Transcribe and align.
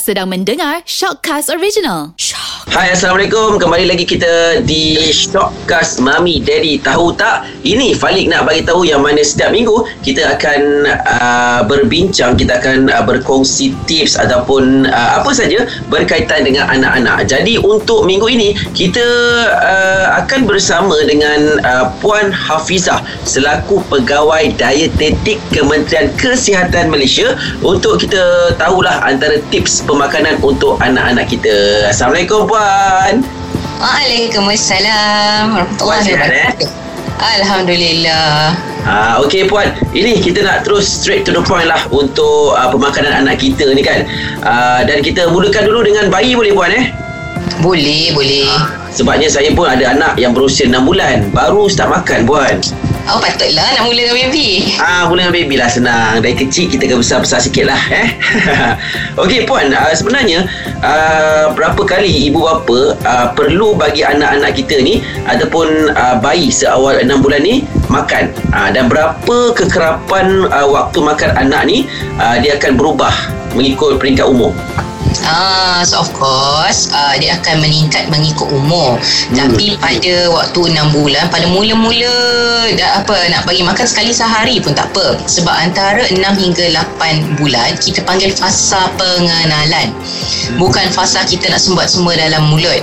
Sedang 0.00 0.32
mendengar 0.32 0.80
Shockcast 0.88 1.52
Original. 1.52 2.16
Shock. 2.16 2.52
Hai 2.72 2.88
Assalamualaikum 2.88 3.60
Kembali 3.60 3.84
lagi 3.84 4.08
kita 4.08 4.64
di 4.64 4.96
Shockcast 5.12 6.00
Mami 6.00 6.40
Daddy 6.40 6.80
Tahu 6.80 7.12
tak 7.20 7.44
Ini 7.68 7.92
Falik 7.92 8.32
nak 8.32 8.48
bagi 8.48 8.64
tahu 8.64 8.88
yang 8.88 9.04
mana 9.04 9.20
setiap 9.20 9.52
minggu 9.52 9.84
Kita 10.00 10.38
akan 10.38 10.88
uh, 10.88 11.60
berbincang 11.68 12.32
Kita 12.32 12.62
akan 12.62 12.88
uh, 12.88 13.04
berkongsi 13.04 13.76
tips 13.84 14.16
Ataupun 14.16 14.88
uh, 14.88 15.10
apa 15.20 15.36
saja 15.36 15.68
Berkaitan 15.92 16.48
dengan 16.48 16.70
anak-anak 16.72 17.28
Jadi 17.28 17.60
untuk 17.60 18.08
minggu 18.08 18.24
ini 18.32 18.56
Kita 18.72 19.04
uh, 19.52 20.06
akan 20.24 20.48
bersama 20.48 20.96
dengan 21.04 21.60
uh, 21.66 21.92
Puan 22.00 22.32
Hafizah 22.32 23.04
Selaku 23.28 23.84
Pegawai 23.92 24.48
Dietetik 24.56 25.36
Kementerian 25.52 26.08
Kesihatan 26.16 26.88
Malaysia 26.88 27.36
Untuk 27.60 28.00
kita 28.00 28.56
tahulah 28.56 29.04
antara 29.04 29.44
tips 29.52 29.81
pemakanan 29.84 30.38
untuk 30.42 30.78
anak-anak 30.78 31.26
kita 31.26 31.86
Assalamualaikum 31.90 32.46
Puan 32.46 33.22
Waalaikumsalam 33.82 35.58
warahmatullahi 35.58 36.14
eh? 36.14 36.54
Alhamdulillah. 37.22 38.50
Ah, 38.82 39.22
Okey 39.22 39.46
Puan, 39.46 39.70
ini 39.94 40.18
kita 40.18 40.42
nak 40.42 40.66
terus 40.66 40.90
straight 40.90 41.22
to 41.22 41.30
the 41.30 41.38
point 41.46 41.70
lah 41.70 41.78
untuk 41.94 42.58
uh, 42.58 42.66
pemakanan 42.66 43.14
anak 43.22 43.38
kita 43.38 43.70
ni 43.78 43.82
kan. 43.82 44.02
Uh, 44.42 44.82
dan 44.82 45.06
kita 45.06 45.30
mulakan 45.30 45.70
dulu 45.70 45.86
dengan 45.86 46.10
bayi 46.10 46.34
boleh 46.34 46.50
Puan 46.50 46.70
eh? 46.74 46.90
Boleh, 47.62 48.10
boleh. 48.10 48.50
Sebabnya 48.90 49.30
saya 49.30 49.54
pun 49.54 49.70
ada 49.70 49.94
anak 49.94 50.18
yang 50.18 50.34
berusia 50.34 50.66
6 50.66 50.82
bulan, 50.82 51.30
baru 51.30 51.70
start 51.70 51.94
makan 51.94 52.26
Puan. 52.26 52.58
Oh, 53.10 53.18
patutlah 53.18 53.66
nak 53.74 53.82
mula 53.90 53.98
dengan 53.98 54.14
baby. 54.14 54.78
Ah, 54.78 55.10
mula 55.10 55.26
dengan 55.26 55.34
baby 55.34 55.54
lah 55.58 55.66
senang. 55.66 56.22
Dari 56.22 56.38
kecil 56.38 56.70
kita 56.70 56.86
akan 56.86 57.02
besar-besar 57.02 57.42
sikit 57.42 57.66
lah 57.66 57.82
eh. 57.90 58.14
Okey 59.22 59.42
Puan, 59.42 59.74
uh, 59.74 59.90
sebenarnya 59.90 60.46
uh, 60.86 61.50
berapa 61.50 61.82
kali 61.82 62.30
ibu 62.30 62.46
bapa 62.46 62.94
uh, 63.02 63.26
perlu 63.34 63.74
bagi 63.74 64.06
anak-anak 64.06 64.54
kita 64.54 64.78
ni 64.78 65.02
ataupun 65.26 65.90
uh, 65.98 66.22
bayi 66.22 66.54
seawal 66.54 67.02
6 67.02 67.10
bulan 67.18 67.42
ni 67.42 67.66
makan 67.90 68.30
uh, 68.54 68.70
dan 68.70 68.86
berapa 68.86 69.36
kekerapan 69.58 70.46
uh, 70.54 70.68
waktu 70.70 70.98
makan 71.02 71.30
anak 71.34 71.62
ni 71.66 71.90
uh, 72.22 72.38
dia 72.38 72.54
akan 72.54 72.78
berubah 72.78 73.12
mengikut 73.58 73.98
peringkat 73.98 74.30
umur. 74.30 74.54
Ah, 75.22 75.86
so 75.86 76.02
of 76.02 76.10
course 76.18 76.90
uh, 76.90 77.14
dia 77.18 77.38
akan 77.38 77.62
meningkat 77.62 78.10
mengikut 78.10 78.50
umur. 78.50 78.98
Hmm. 78.98 79.36
Tapi 79.38 79.78
pada 79.78 80.14
waktu 80.34 80.60
6 80.74 80.96
bulan 80.96 81.24
pada 81.30 81.46
mula-mula 81.46 82.16
dah 82.74 83.02
apa 83.02 83.16
nak 83.30 83.46
bagi 83.46 83.62
makan 83.62 83.86
sekali 83.86 84.10
sehari 84.10 84.58
pun 84.58 84.74
tak 84.74 84.90
apa. 84.94 85.18
Sebab 85.26 85.54
antara 85.54 86.02
6 86.10 86.18
hingga 86.18 86.64
8 86.98 87.38
bulan 87.38 87.78
kita 87.78 88.02
panggil 88.02 88.34
fasa 88.34 88.90
pengenalan. 88.98 89.94
Bukan 90.58 90.90
fasa 90.90 91.22
kita 91.22 91.48
nak 91.48 91.62
sumbat 91.62 91.86
semua 91.86 92.18
dalam 92.18 92.50
mulut. 92.50 92.82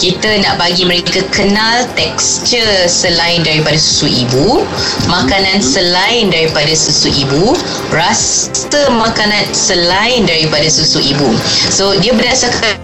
Kita 0.00 0.40
nak 0.40 0.56
bagi 0.56 0.88
mereka 0.88 1.20
kenal 1.30 1.84
tekstur 1.94 2.88
selain 2.88 3.44
daripada 3.44 3.76
susu 3.76 4.08
ibu, 4.08 4.64
makanan 5.06 5.60
selain 5.60 6.32
daripada 6.32 6.72
susu 6.72 7.12
ibu, 7.12 7.54
rasa 7.92 8.88
makanan 8.90 9.52
selain 9.52 10.24
daripada 10.26 10.66
susu 10.66 10.98
ibu. 10.98 11.28
So 11.74 11.90
dia 11.98 12.14
berdasarkan 12.14 12.78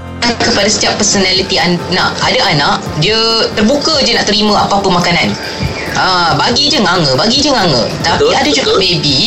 kepada 0.51 0.67
setiap 0.67 0.99
personality 0.99 1.63
anak. 1.63 2.11
Ada 2.27 2.41
anak 2.51 2.77
dia 2.99 3.15
terbuka 3.55 4.03
je 4.03 4.19
nak 4.19 4.27
terima 4.27 4.67
apa-apa 4.67 4.91
makanan. 4.91 5.31
Ah, 5.95 6.35
bagi 6.35 6.67
je 6.67 6.83
nganga, 6.83 7.15
bagi 7.15 7.39
je 7.39 7.55
nganga. 7.55 7.87
Tapi 8.03 8.27
Betul, 8.27 8.35
ada 8.35 8.51
juga 8.51 8.73
betul. 8.75 8.83
baby 8.83 9.21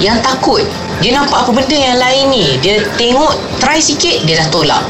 yang 0.00 0.16
takut. 0.24 0.64
Dia 1.02 1.10
nampak 1.16 1.46
apa 1.46 1.50
benda 1.50 1.76
yang 1.76 1.98
lain 1.98 2.24
ni. 2.30 2.46
Dia 2.62 2.84
tengok 2.94 3.34
try 3.58 3.78
sikit 3.80 4.22
dia 4.28 4.42
dah 4.44 4.48
tolak. 4.52 4.82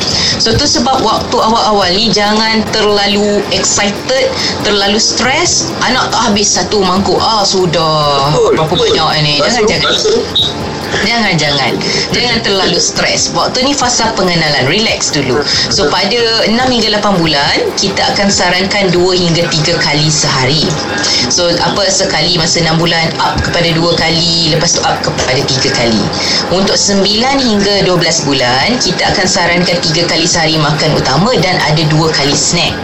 So 0.43 0.53
tu 0.53 0.67
sebab 0.67 1.01
waktu 1.01 1.37
awal-awal 1.37 1.95
ni 1.95 2.11
jangan 2.11 2.61
terlalu 2.75 3.41
excited, 3.55 4.29
terlalu 4.67 4.99
stres. 5.01 5.73
Anak 5.81 6.11
tak 6.13 6.33
habis 6.33 6.53
satu 6.53 6.83
mangkuk. 6.83 7.21
Ah 7.21 7.47
sudah. 7.47 8.29
Betul, 8.35 8.51
Berapa 8.59 8.75
betul. 8.75 8.85
banyak 8.91 9.09
ni. 9.25 9.35
Jangan 9.41 9.63
jangan. 9.65 9.93
Jangan 11.03 11.35
jangan 11.35 11.73
Jangan 12.15 12.39
terlalu 12.47 12.79
stres 12.79 13.35
Waktu 13.35 13.67
ni 13.67 13.75
fasa 13.75 14.15
pengenalan 14.15 14.71
Relax 14.71 15.11
dulu 15.11 15.43
So 15.69 15.91
pada 15.91 16.47
6 16.47 16.55
hingga 16.55 16.89
8 17.03 17.19
bulan 17.19 17.57
Kita 17.75 18.15
akan 18.15 18.29
sarankan 18.31 18.95
2 18.95 19.03
hingga 19.13 19.45
3 19.51 19.75
kali 19.85 20.07
sehari 20.09 20.63
So 21.29 21.51
apa 21.51 21.91
sekali 21.91 22.39
masa 22.39 22.63
6 22.63 22.79
bulan 22.79 23.11
Up 23.19 23.37
kepada 23.43 23.69
2 23.75 23.83
kali 23.99 24.55
Lepas 24.55 24.79
tu 24.79 24.81
up 24.87 24.97
kepada 25.03 25.43
3 25.43 25.75
kali 25.75 25.94
Untuk 26.53 26.77
9 26.77 27.03
hingga 27.41 27.75
12 27.87 28.29
bulan 28.29 28.69
Kita 28.79 29.13
akan 29.15 29.27
sarankan 29.27 29.79
3 29.81 30.11
kali 30.11 30.27
sehari 30.29 30.57
makan 30.61 30.95
utama 30.97 31.33
Dan 31.39 31.57
ada 31.61 31.83
2 31.83 31.91
kali 32.13 32.35
snack 32.35 32.75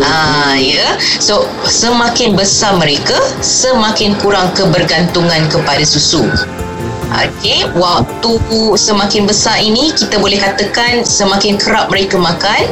Ah 0.00 0.56
ya. 0.56 0.96
So 1.20 1.44
semakin 1.68 2.32
besar 2.32 2.80
mereka, 2.80 3.16
semakin 3.44 4.16
kurang 4.16 4.56
kebergantungan 4.56 5.52
kepada 5.52 5.84
susu. 5.84 6.24
Okey, 7.14 7.62
waktu 7.78 8.32
semakin 8.74 9.30
besar 9.30 9.62
ini 9.62 9.94
kita 9.94 10.18
boleh 10.18 10.42
katakan 10.42 11.06
semakin 11.06 11.54
kerap 11.54 11.86
mereka 11.86 12.18
makan, 12.18 12.66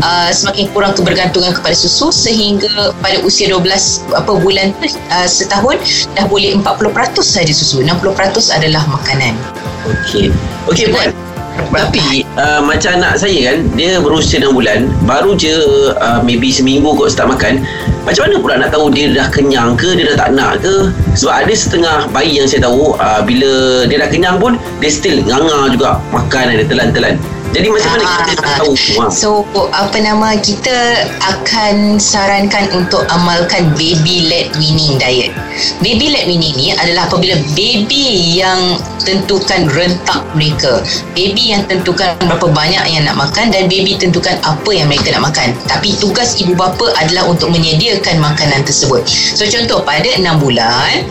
uh, 0.00 0.32
semakin 0.32 0.72
kurang 0.72 0.96
kebergantungan 0.96 1.52
kepada 1.52 1.76
susu 1.76 2.08
sehingga 2.08 2.96
pada 3.04 3.20
usia 3.20 3.52
12 3.52 4.16
apa 4.16 4.32
bulan 4.40 4.72
tu 4.80 4.88
uh, 5.12 5.28
setahun 5.28 5.76
dah 6.16 6.24
boleh 6.24 6.56
40% 6.56 7.20
saja 7.20 7.52
susu, 7.52 7.84
60% 7.84 8.16
adalah 8.56 8.80
makanan. 8.88 9.36
Okey. 9.84 10.32
Okey 10.72 10.88
Puan. 10.88 11.12
Tapi 11.52 12.24
uh, 12.40 12.64
macam 12.64 12.96
anak 12.96 13.20
saya 13.20 13.52
kan 13.52 13.58
Dia 13.76 14.00
berusia 14.00 14.40
6 14.40 14.56
bulan 14.56 14.88
Baru 15.04 15.36
je 15.36 15.52
uh, 16.00 16.20
Maybe 16.24 16.48
seminggu 16.48 16.96
kot 16.96 17.12
start 17.12 17.28
makan 17.28 17.60
Macam 18.02 18.26
mana 18.26 18.36
pula 18.42 18.54
nak 18.58 18.70
tahu 18.74 18.90
Dia 18.90 19.14
dah 19.14 19.28
kenyang 19.30 19.78
ke 19.78 19.94
Dia 19.94 20.10
dah 20.14 20.16
tak 20.26 20.30
nak 20.34 20.52
ke? 20.58 20.90
Sebab 21.14 21.34
ada 21.46 21.52
setengah 21.54 21.98
bayi 22.10 22.42
yang 22.42 22.48
saya 22.50 22.66
tahu 22.66 22.98
uh, 22.98 23.22
Bila 23.22 23.84
dia 23.86 24.02
dah 24.02 24.10
kenyang 24.10 24.42
pun 24.42 24.58
Dia 24.82 24.90
still 24.90 25.22
nganga 25.22 25.70
juga 25.70 26.02
Makan 26.10 26.44
ada 26.58 26.64
telan-telan 26.66 27.14
Jadi 27.52 27.68
macam 27.68 27.90
mana 28.00 28.04
kita 28.24 28.40
nak 28.40 28.56
tahu 28.64 28.72
ha. 28.72 29.02
So 29.12 29.44
apa 29.76 29.96
nama 30.00 30.40
kita 30.40 31.04
akan 31.20 32.00
sarankan 32.00 32.72
untuk 32.72 33.04
amalkan 33.12 33.76
baby 33.76 34.26
led 34.26 34.56
weaning 34.56 34.96
diet. 34.96 35.36
Baby 35.84 36.16
led 36.16 36.24
weaning 36.24 36.56
ni 36.56 36.72
adalah 36.72 37.12
apabila 37.12 37.36
baby 37.52 38.40
yang 38.40 38.80
tentukan 39.04 39.68
rentak 39.68 40.24
mereka. 40.32 40.80
Baby 41.12 41.52
yang 41.52 41.68
tentukan 41.68 42.16
berapa 42.24 42.48
banyak 42.48 42.84
yang 42.88 43.04
nak 43.04 43.20
makan 43.20 43.52
dan 43.52 43.68
baby 43.68 44.00
tentukan 44.00 44.40
apa 44.40 44.70
yang 44.72 44.88
mereka 44.88 45.12
nak 45.12 45.28
makan. 45.28 45.52
Tapi 45.68 45.92
tugas 46.00 46.40
ibu 46.40 46.56
bapa 46.56 46.88
adalah 46.96 47.28
untuk 47.28 47.52
menyediakan 47.52 48.16
makanan 48.16 48.64
tersebut. 48.64 49.04
So 49.36 49.44
contoh 49.44 49.84
pada 49.84 50.08
6 50.08 50.24
bulan 50.40 51.04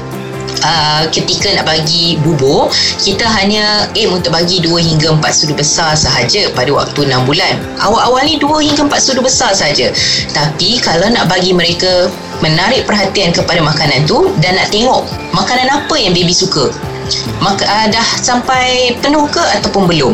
Uh, 0.62 1.08
ketika 1.10 1.50
nak 1.58 1.66
bagi 1.66 2.20
bubur 2.22 2.70
kita 3.00 3.26
hanya 3.26 3.88
aim 3.98 4.14
untuk 4.14 4.36
bagi 4.36 4.62
2 4.62 4.70
hingga 4.78 5.18
4 5.18 5.24
sudu 5.34 5.58
besar 5.58 5.98
sahaja 5.98 6.52
pada 6.54 6.70
waktu 6.70 7.08
6 7.08 7.28
bulan. 7.28 7.56
Awal-awal 7.82 8.28
ni 8.28 8.36
2 8.38 8.68
hingga 8.68 8.86
4 8.86 8.94
sudu 9.00 9.24
besar 9.24 9.56
sahaja. 9.56 9.90
Tapi 10.36 10.78
kalau 10.84 11.08
nak 11.10 11.32
bagi 11.32 11.56
mereka 11.56 12.12
menarik 12.42 12.86
perhatian 12.86 13.32
kepada 13.32 13.62
makanan 13.62 14.04
tu 14.10 14.34
dan 14.42 14.58
nak 14.58 14.74
tengok 14.74 15.06
makanan 15.32 15.70
apa 15.70 15.96
yang 15.96 16.12
baby 16.12 16.34
suka 16.34 16.74
maka 17.44 17.68
uh, 17.68 17.88
dah 17.92 18.08
sampai 18.18 18.96
penuh 19.04 19.28
ke 19.28 19.42
ataupun 19.60 19.90
belum 19.90 20.14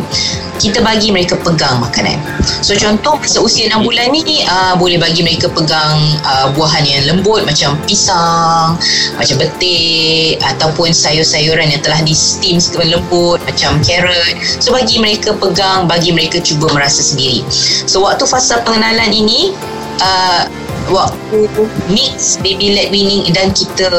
kita 0.57 0.81
bagi 0.81 1.13
mereka 1.13 1.37
pegang 1.39 1.79
makanan. 1.79 2.17
So 2.65 2.73
contoh 2.77 3.21
masa 3.21 3.39
usia 3.41 3.69
6 3.69 3.85
bulan 3.85 4.09
ni 4.09 4.43
uh, 4.45 4.73
boleh 4.75 4.97
bagi 4.97 5.21
mereka 5.21 5.49
pegang 5.53 5.97
uh, 6.25 6.49
buahan 6.57 6.83
yang 6.83 7.03
lembut 7.09 7.45
macam 7.45 7.77
pisang 7.85 8.77
macam 9.15 9.35
betik 9.37 10.41
ataupun 10.41 10.91
sayur-sayuran 10.91 11.69
yang 11.69 11.81
telah 11.81 12.01
di 12.01 12.17
steam 12.17 12.57
sekali 12.57 12.93
lembut 12.93 13.39
macam 13.45 13.77
carrot. 13.85 14.35
So 14.59 14.73
bagi 14.73 14.97
mereka 14.97 15.37
pegang 15.37 15.85
bagi 15.85 16.11
mereka 16.11 16.41
cuba 16.41 16.69
merasa 16.73 16.99
sendiri. 17.05 17.45
So 17.85 18.03
waktu 18.03 18.25
fasa 18.25 18.61
pengenalan 18.65 19.13
ini 19.13 19.53
uh, 20.01 20.43
waktu 20.89 21.47
mix 21.91 22.39
baby 22.39 22.73
led 22.73 22.89
weaning 22.89 23.27
dan 23.35 23.51
kita 23.51 23.91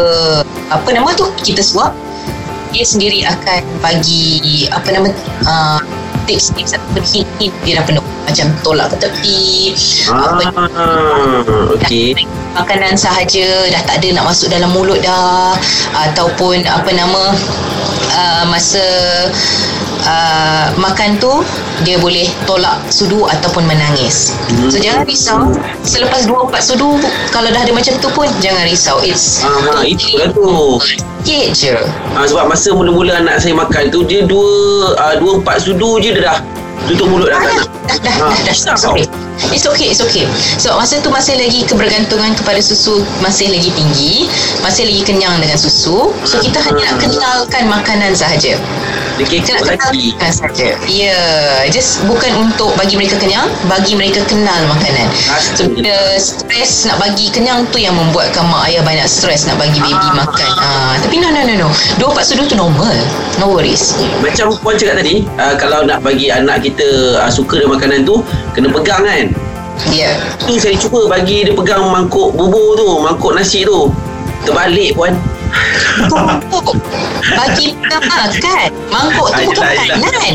apa 0.72 0.88
nama 0.92 1.12
tu 1.12 1.28
kita 1.44 1.60
suap 1.60 1.92
dia 2.72 2.84
sendiri 2.84 3.24
akan 3.24 3.64
bagi 3.80 4.68
apa 4.68 4.88
nama 4.92 5.08
uh, 5.48 5.80
tips-tips 6.28 6.76
ataupun 6.76 7.02
hint-hint 7.08 7.54
dia 7.64 7.80
dah 7.80 7.84
penuh. 7.88 8.04
Macam 8.28 8.46
tolak 8.60 8.92
ke 8.92 9.08
tepi 9.08 9.72
apa 10.12 10.44
Ah, 10.76 11.40
okey. 11.80 12.12
Makanan 12.56 12.94
sahaja 12.96 13.68
dah 13.72 13.82
tak 13.84 14.00
ada 14.00 14.08
nak 14.16 14.24
masuk 14.30 14.48
dalam 14.48 14.70
mulut 14.72 15.00
dah 15.04 15.56
ataupun 16.08 16.64
apa 16.64 16.90
nama 16.94 17.34
uh, 18.14 18.44
masa 18.48 18.84
uh, 20.04 20.66
makan 20.80 21.18
tu 21.20 21.30
dia 21.86 22.00
boleh 22.00 22.26
tolak 22.48 22.78
sudu 22.90 23.28
ataupun 23.28 23.62
menangis. 23.68 24.34
Hmm. 24.50 24.70
So 24.70 24.82
jangan 24.82 25.06
risau. 25.06 25.54
Selepas 25.86 26.26
2 26.26 26.50
4 26.50 26.68
sudu 26.74 26.98
kalau 27.30 27.48
dah 27.52 27.60
ada 27.62 27.72
macam 27.74 27.94
tu 28.02 28.08
pun 28.10 28.26
jangan 28.42 28.66
risau. 28.66 28.98
It's 29.04 29.46
Ah, 29.46 29.84
itulah 29.86 30.32
tu. 30.34 30.48
Sikit 30.82 31.46
je. 31.54 31.76
Ha, 32.16 32.26
sebab 32.26 32.50
masa 32.50 32.74
mula-mula 32.74 33.20
anak 33.22 33.38
saya 33.38 33.54
makan 33.54 33.92
tu 33.92 34.02
dia 34.02 34.24
dua 34.26 34.48
uh, 34.96 35.14
dua 35.20 35.38
empat 35.38 35.62
sudu 35.62 36.02
je 36.02 36.10
dia 36.16 36.24
dah 36.24 36.38
tutup 36.86 37.06
mulut 37.08 37.28
dah 37.28 37.38
Ah, 37.38 37.44
tak 37.44 37.50
dah, 37.50 37.56
nak. 37.56 37.66
dah, 37.88 37.98
dah, 37.98 38.14
Ha, 38.18 38.26
dah, 38.28 38.40
dah, 38.46 38.54
susah 38.54 38.74
it's 38.74 38.84
okay. 38.84 39.06
It's 39.54 39.66
okay, 39.70 39.88
it's 39.94 40.02
okay. 40.02 40.26
So 40.58 40.74
masa 40.74 40.98
tu 40.98 41.14
masih 41.14 41.38
lagi 41.38 41.62
kebergantungan 41.62 42.34
kepada 42.34 42.58
susu 42.58 43.06
masih 43.22 43.46
lagi 43.48 43.70
tinggi, 43.70 44.26
masih 44.60 44.82
lagi 44.82 45.02
kenyang 45.06 45.38
dengan 45.38 45.54
susu. 45.54 46.10
So 46.26 46.42
kita 46.42 46.58
hanya 46.58 46.90
nak 46.90 46.98
kenalkan 46.98 47.70
makanan 47.70 48.18
sahaja. 48.18 48.58
Dia 49.14 49.24
Kita 49.24 49.62
nak 49.62 49.78
kenalkan 49.78 50.30
sahaja. 50.34 50.74
Ya, 50.90 51.14
yeah, 51.14 51.70
just 51.70 52.02
bukan 52.10 52.34
untuk 52.34 52.74
bagi 52.74 52.98
mereka 52.98 53.14
kenyang, 53.14 53.46
bagi 53.70 53.94
mereka 53.94 54.26
kenal 54.26 54.58
makanan. 54.66 55.06
So 55.54 55.70
bila 55.70 56.18
stres 56.18 56.90
nak 56.90 56.98
bagi 56.98 57.30
kenyang 57.30 57.62
tu 57.70 57.78
yang 57.78 57.94
membuatkan 57.94 58.42
mak 58.42 58.66
ayah 58.66 58.82
banyak 58.82 59.06
stres 59.06 59.46
nak 59.46 59.54
bagi 59.56 59.78
baby 59.78 59.94
Ah. 59.94 60.18
makan. 60.18 60.50
Ah, 60.58 60.94
tapi 60.98 61.22
no 61.22 61.30
no 61.30 61.46
no 61.46 61.54
no. 61.56 61.68
Dua 62.02 62.10
empat 62.10 62.26
sudu 62.26 62.42
tu 62.42 62.58
normal. 62.58 62.94
No 63.38 63.54
worries. 63.54 63.94
Macam 64.18 64.50
puan 64.58 64.74
cakap 64.74 64.98
tadi, 64.98 65.22
uh, 65.38 65.54
kalau 65.54 65.86
nak 65.86 66.02
bagi 66.02 66.26
anak 66.26 66.66
kita 66.66 66.67
uh, 66.76 67.30
suka 67.30 67.62
dengan 67.62 67.78
makanan 67.78 68.04
tu, 68.04 68.20
kena 68.52 68.68
pegang 68.72 69.04
kan. 69.04 69.26
Ya. 69.94 70.10
Yeah. 70.10 70.14
Tu 70.42 70.58
saya 70.58 70.74
cuba 70.74 71.06
bagi 71.06 71.46
dia 71.46 71.54
pegang 71.54 71.86
mangkuk 71.86 72.34
bubur 72.34 72.74
tu, 72.74 72.88
mangkuk 73.00 73.32
nasi 73.38 73.62
tu. 73.62 73.88
Terbalik 74.46 74.94
puan. 74.94 75.14
Mangkuk 76.12 76.76
Bagi 77.38 77.72
pegang 77.72 78.04
makan 78.04 78.68
Mangkuk 78.92 79.28
tu 79.32 79.42
bukan 79.48 79.64
ayolah. 79.64 79.96
makanan 79.96 80.32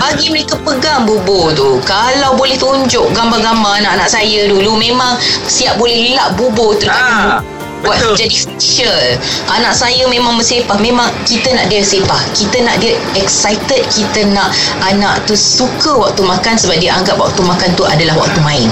Bagi 0.00 0.26
mereka 0.32 0.54
pegang 0.64 1.04
bubur 1.04 1.52
tu 1.52 1.76
Kalau 1.84 2.32
boleh 2.36 2.56
tunjuk 2.56 3.12
gambar-gambar 3.12 3.84
anak-anak 3.84 4.08
saya 4.08 4.48
dulu 4.48 4.76
Memang 4.80 5.20
siap 5.44 5.76
boleh 5.76 6.16
lap 6.16 6.34
bubur 6.40 6.76
tu 6.76 6.88
Ah, 6.88 7.44
Buat 7.84 8.00
betul. 8.00 8.14
jadi 8.16 8.36
facial 8.48 9.04
Anak 9.52 9.76
saya 9.76 10.08
memang 10.08 10.40
bersepah 10.40 10.80
Memang 10.80 11.12
kita 11.28 11.52
nak 11.52 11.68
dia 11.68 11.84
sepah 11.84 12.20
Kita 12.32 12.64
nak 12.64 12.80
dia 12.80 12.96
excited 13.14 13.84
Kita 13.92 14.24
nak 14.32 14.50
anak 14.80 15.22
tu 15.28 15.36
suka 15.36 15.92
waktu 16.00 16.24
makan 16.24 16.56
Sebab 16.56 16.80
dia 16.80 16.96
anggap 16.96 17.20
waktu 17.20 17.44
makan 17.44 17.68
tu 17.76 17.84
adalah 17.84 18.16
waktu 18.16 18.40
main 18.40 18.68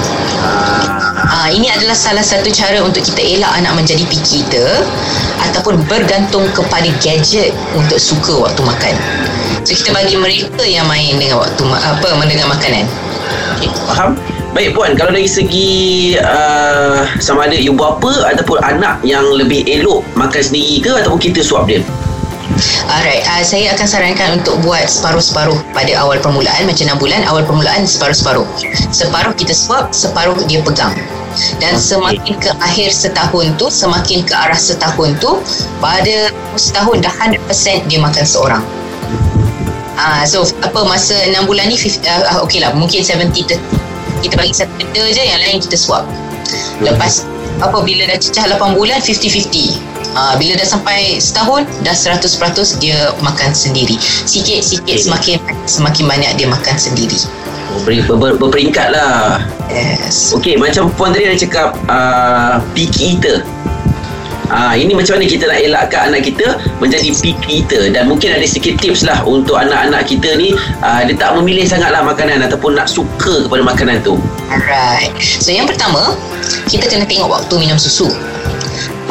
Ah, 1.32 1.48
ini 1.48 1.70
adalah 1.70 1.96
salah 1.96 2.20
satu 2.20 2.52
cara 2.52 2.84
untuk 2.84 3.00
kita 3.00 3.22
elak 3.22 3.52
anak 3.56 3.72
menjadi 3.78 4.04
picky 4.04 4.42
kita 4.42 4.84
ataupun 5.48 5.80
bergantung 5.86 6.44
kepada 6.52 6.88
gadget 7.00 7.54
untuk 7.72 7.96
suka 7.96 8.48
waktu 8.48 8.62
makan. 8.64 8.94
So 9.62 9.72
kita 9.78 9.94
bagi 9.94 10.18
mereka 10.18 10.60
yang 10.66 10.84
main 10.90 11.16
dengan 11.16 11.40
waktu 11.40 11.62
apa 11.68 12.08
mendengar 12.18 12.50
makanan. 12.50 12.84
Okay, 13.58 13.70
faham? 13.88 14.18
Baik 14.52 14.76
puan, 14.76 14.92
kalau 14.92 15.16
dari 15.16 15.24
segi 15.24 16.12
uh, 16.20 17.08
sama 17.16 17.48
ada 17.48 17.56
ibu 17.56 17.72
bapa 17.72 18.28
ataupun 18.28 18.60
anak 18.60 19.00
yang 19.00 19.24
lebih 19.32 19.64
elok 19.64 20.04
makan 20.12 20.44
sendiri 20.44 20.84
ke 20.84 20.92
ataupun 20.92 21.16
kita 21.16 21.40
suap 21.40 21.64
dia? 21.64 21.80
Alright, 22.84 23.24
uh, 23.24 23.40
saya 23.40 23.72
akan 23.72 23.86
sarankan 23.88 24.28
untuk 24.44 24.60
buat 24.60 24.84
separuh-separuh 24.84 25.56
pada 25.72 25.92
awal 25.96 26.20
permulaan 26.20 26.68
macam 26.68 26.84
6 26.84 27.00
bulan 27.00 27.24
awal 27.24 27.42
permulaan 27.48 27.88
separuh-separuh. 27.88 28.44
Separuh 28.92 29.32
kita 29.32 29.56
swap, 29.56 29.96
separuh 29.96 30.36
dia 30.44 30.60
pegang. 30.60 30.92
Dan 31.56 31.80
Okey. 31.80 31.88
semakin 31.88 32.34
ke 32.36 32.50
akhir 32.60 32.92
setahun 32.92 33.56
tu, 33.56 33.72
semakin 33.72 34.20
ke 34.20 34.36
arah 34.36 34.58
setahun 34.58 35.16
tu, 35.16 35.40
pada 35.80 36.28
setahun 36.60 37.00
dah 37.00 37.14
100% 37.24 37.88
dia 37.88 37.96
makan 37.96 38.24
seorang. 38.28 38.62
Ah, 39.96 40.24
so 40.24 40.42
apa 40.64 40.80
masa 40.88 41.14
6 41.28 41.44
bulan 41.44 41.68
ni 41.68 41.76
50, 41.76 42.00
uh, 42.08 42.24
uh, 42.36 42.38
okey 42.48 42.64
lah 42.64 42.72
mungkin 42.72 43.04
70 43.04 43.28
ter- 43.44 43.60
kita 44.24 44.38
bagi 44.38 44.54
satu 44.54 44.72
benda 44.78 45.02
je 45.10 45.22
yang 45.22 45.40
lain 45.42 45.58
kita 45.60 45.76
swap. 45.76 46.06
Lepas 46.80 47.26
apa 47.60 47.78
bila 47.84 48.08
dah 48.08 48.18
cecah 48.18 48.48
8 48.56 48.78
bulan 48.78 48.98
50-50. 49.02 49.78
Ah, 50.12 50.36
bila 50.36 50.56
dah 50.60 50.68
sampai 50.68 51.16
setahun 51.16 51.64
dah 51.84 51.96
100% 51.96 52.80
dia 52.80 53.12
makan 53.24 53.56
sendiri. 53.56 53.96
Sikit-sikit 54.28 54.84
Okey. 54.84 55.04
semakin 55.08 55.36
semakin 55.64 56.04
banyak 56.08 56.30
dia 56.36 56.48
makan 56.48 56.76
sendiri. 56.76 57.16
Ber, 57.88 57.96
ber, 58.04 58.16
ber, 58.20 58.32
berperingkat 58.36 58.92
lah. 58.92 59.40
Yes. 59.72 60.36
Okey, 60.36 60.60
macam 60.60 60.92
puan 60.92 61.16
tadi 61.16 61.24
dah 61.24 61.38
cakap 61.40 61.68
uh, 61.88 62.60
picky 62.76 63.16
eater. 63.16 63.40
Ah, 64.52 64.76
ini 64.76 64.92
macam 64.92 65.16
mana 65.16 65.24
kita 65.24 65.48
nak 65.48 65.64
elakkan 65.64 66.12
anak 66.12 66.28
kita 66.28 66.60
menjadi 66.76 67.08
picky 67.24 67.64
eater 67.64 67.88
dan 67.88 68.04
mungkin 68.04 68.36
ada 68.36 68.44
sikit 68.44 68.76
tips 68.84 69.00
lah 69.00 69.24
untuk 69.24 69.56
anak-anak 69.56 70.04
kita 70.04 70.36
ni 70.36 70.52
uh, 70.84 71.00
dia 71.08 71.16
tak 71.16 71.32
memilih 71.40 71.64
sangatlah 71.64 72.04
makanan 72.04 72.44
ataupun 72.44 72.76
nak 72.76 72.84
suka 72.84 73.48
kepada 73.48 73.64
makanan 73.64 74.04
tu. 74.04 74.20
Alright. 74.52 75.16
So 75.40 75.56
yang 75.56 75.64
pertama, 75.64 76.20
kita 76.68 76.84
kena 76.84 77.08
tengok 77.08 77.32
waktu 77.32 77.54
minum 77.64 77.80
susu. 77.80 78.12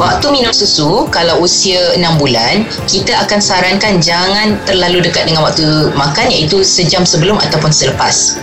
Waktu 0.00 0.30
minum 0.30 0.54
susu, 0.54 1.06
kalau 1.10 1.42
usia 1.44 1.94
6 1.94 2.22
bulan, 2.22 2.64
kita 2.88 3.12
akan 3.26 3.38
sarankan 3.38 4.00
jangan 4.00 4.56
terlalu 4.64 5.04
dekat 5.04 5.28
dengan 5.28 5.46
waktu 5.46 5.90
makan 5.94 6.32
iaitu 6.32 6.64
sejam 6.64 7.02
sebelum 7.04 7.38
ataupun 7.38 7.70
selepas. 7.70 8.40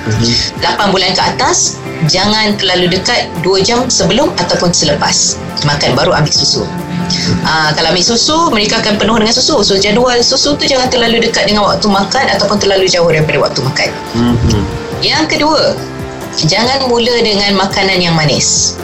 8 0.61 0.93
bulan 0.93 1.11
ke 1.15 1.21
atas, 1.23 1.79
jangan 2.07 2.55
terlalu 2.59 2.91
dekat 2.91 3.31
2 3.41 3.65
jam 3.65 3.87
sebelum 3.87 4.31
ataupun 4.37 4.71
selepas. 4.71 5.39
Makan 5.65 5.97
baru 5.97 6.15
ambil 6.15 6.31
susu. 6.31 6.63
Ah, 7.43 7.73
kalau 7.73 7.91
ambil 7.91 8.05
susu, 8.05 8.37
mereka 8.53 8.79
akan 8.81 8.97
penuh 8.99 9.17
dengan 9.17 9.33
susu. 9.33 9.61
So 9.65 9.73
jadual 9.75 10.21
susu 10.21 10.53
tu 10.55 10.63
jangan 10.65 10.87
terlalu 10.91 11.23
dekat 11.25 11.49
dengan 11.49 11.65
waktu 11.65 11.87
makan 11.89 12.25
ataupun 12.37 12.57
terlalu 12.61 12.85
jauh 12.85 13.09
daripada 13.09 13.37
waktu 13.41 13.59
makan. 13.65 13.89
Mhm. 14.15 14.61
Yang 14.99 15.23
kedua, 15.37 15.61
jangan 16.45 16.85
mula 16.91 17.15
dengan 17.23 17.55
makanan 17.57 17.97
yang 17.99 18.13
manis. 18.13 18.75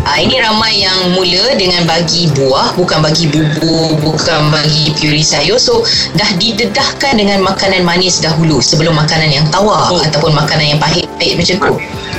Ah, 0.00 0.16
ini 0.16 0.40
ramai 0.40 0.80
yang 0.80 1.12
mula 1.12 1.54
dengan 1.60 1.84
bagi 1.84 2.26
buah, 2.32 2.72
bukan 2.74 3.04
bagi 3.04 3.28
bubur, 3.28 4.00
bukan 4.00 4.48
bagi 4.48 4.96
puri 4.96 5.20
sayur. 5.20 5.60
So, 5.60 5.84
dah 6.16 6.26
didedahkan 6.40 7.20
dengan 7.20 7.44
makanan 7.44 7.84
manis 7.84 8.18
dahulu 8.18 8.64
sebelum 8.64 8.96
makanan 8.96 9.28
yang 9.28 9.44
tawar 9.52 9.92
Oh. 9.92 10.00
ataupun 10.00 10.32
makanan 10.32 10.74
yang 10.74 10.80
pahit-pahit 10.80 11.36
macam 11.36 11.56
tu. 11.60 11.74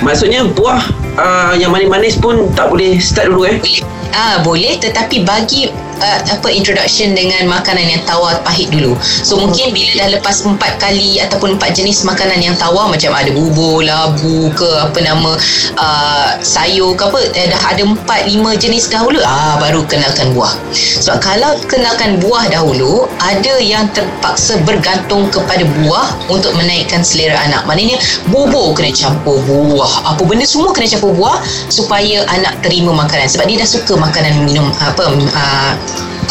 Maksudnya 0.05 0.45
buah 0.45 0.81
uh, 1.17 1.53
yang 1.57 1.73
manis-manis 1.73 2.15
pun 2.21 2.53
tak 2.53 2.69
boleh 2.69 3.01
start 3.01 3.33
dulu 3.33 3.49
eh? 3.49 3.57
Boleh. 3.59 3.81
Ah, 4.11 4.43
boleh 4.43 4.75
tetapi 4.75 5.23
bagi 5.23 5.71
uh, 6.01 6.19
apa 6.33 6.47
introduction 6.49 7.13
dengan 7.13 7.47
makanan 7.47 7.85
yang 7.85 8.01
tawar 8.09 8.41
pahit 8.41 8.73
dulu. 8.73 8.97
So 9.01 9.37
mungkin 9.37 9.71
bila 9.71 10.05
dah 10.05 10.09
lepas 10.17 10.43
empat 10.43 10.81
kali 10.81 11.21
ataupun 11.21 11.55
empat 11.55 11.77
jenis 11.77 12.01
makanan 12.03 12.41
yang 12.41 12.57
tawar 12.57 12.89
macam 12.89 13.13
ada 13.13 13.29
bubur, 13.29 13.85
labu 13.85 14.49
ke 14.57 14.67
apa 14.81 14.99
nama 15.05 15.37
uh, 15.77 16.29
sayur 16.41 16.97
ke 16.97 17.03
apa 17.07 17.19
eh, 17.37 17.47
dah 17.53 17.61
ada 17.71 17.81
empat 17.85 18.27
lima 18.27 18.57
jenis 18.57 18.89
dahulu 18.89 19.21
ah 19.21 19.61
baru 19.61 19.85
kenalkan 19.85 20.33
buah. 20.33 20.51
Sebab 20.75 21.21
kalau 21.21 21.51
kenalkan 21.69 22.17
buah 22.19 22.49
dahulu 22.49 23.05
ada 23.21 23.61
yang 23.61 23.85
terpaksa 23.93 24.57
bergantung 24.65 25.29
kepada 25.29 25.63
buah 25.81 26.07
untuk 26.27 26.51
menaikkan 26.57 27.05
selera 27.05 27.37
anak. 27.45 27.63
Maknanya 27.69 28.01
bubur 28.33 28.73
kena 28.73 28.91
campur 28.91 29.37
buah. 29.45 30.15
Apa 30.15 30.21
benda 30.25 30.43
semua 30.47 30.73
kena 30.73 30.89
campur 30.89 31.13
buah 31.13 31.37
supaya 31.69 32.25
anak 32.31 32.57
terima 32.65 32.95
makanan 32.95 33.27
sebab 33.29 33.45
dia 33.45 33.61
dah 33.61 33.69
suka 33.69 33.93
makanan 33.99 34.47
minum 34.47 34.71
apa 34.79 35.11
uh, 35.11 35.71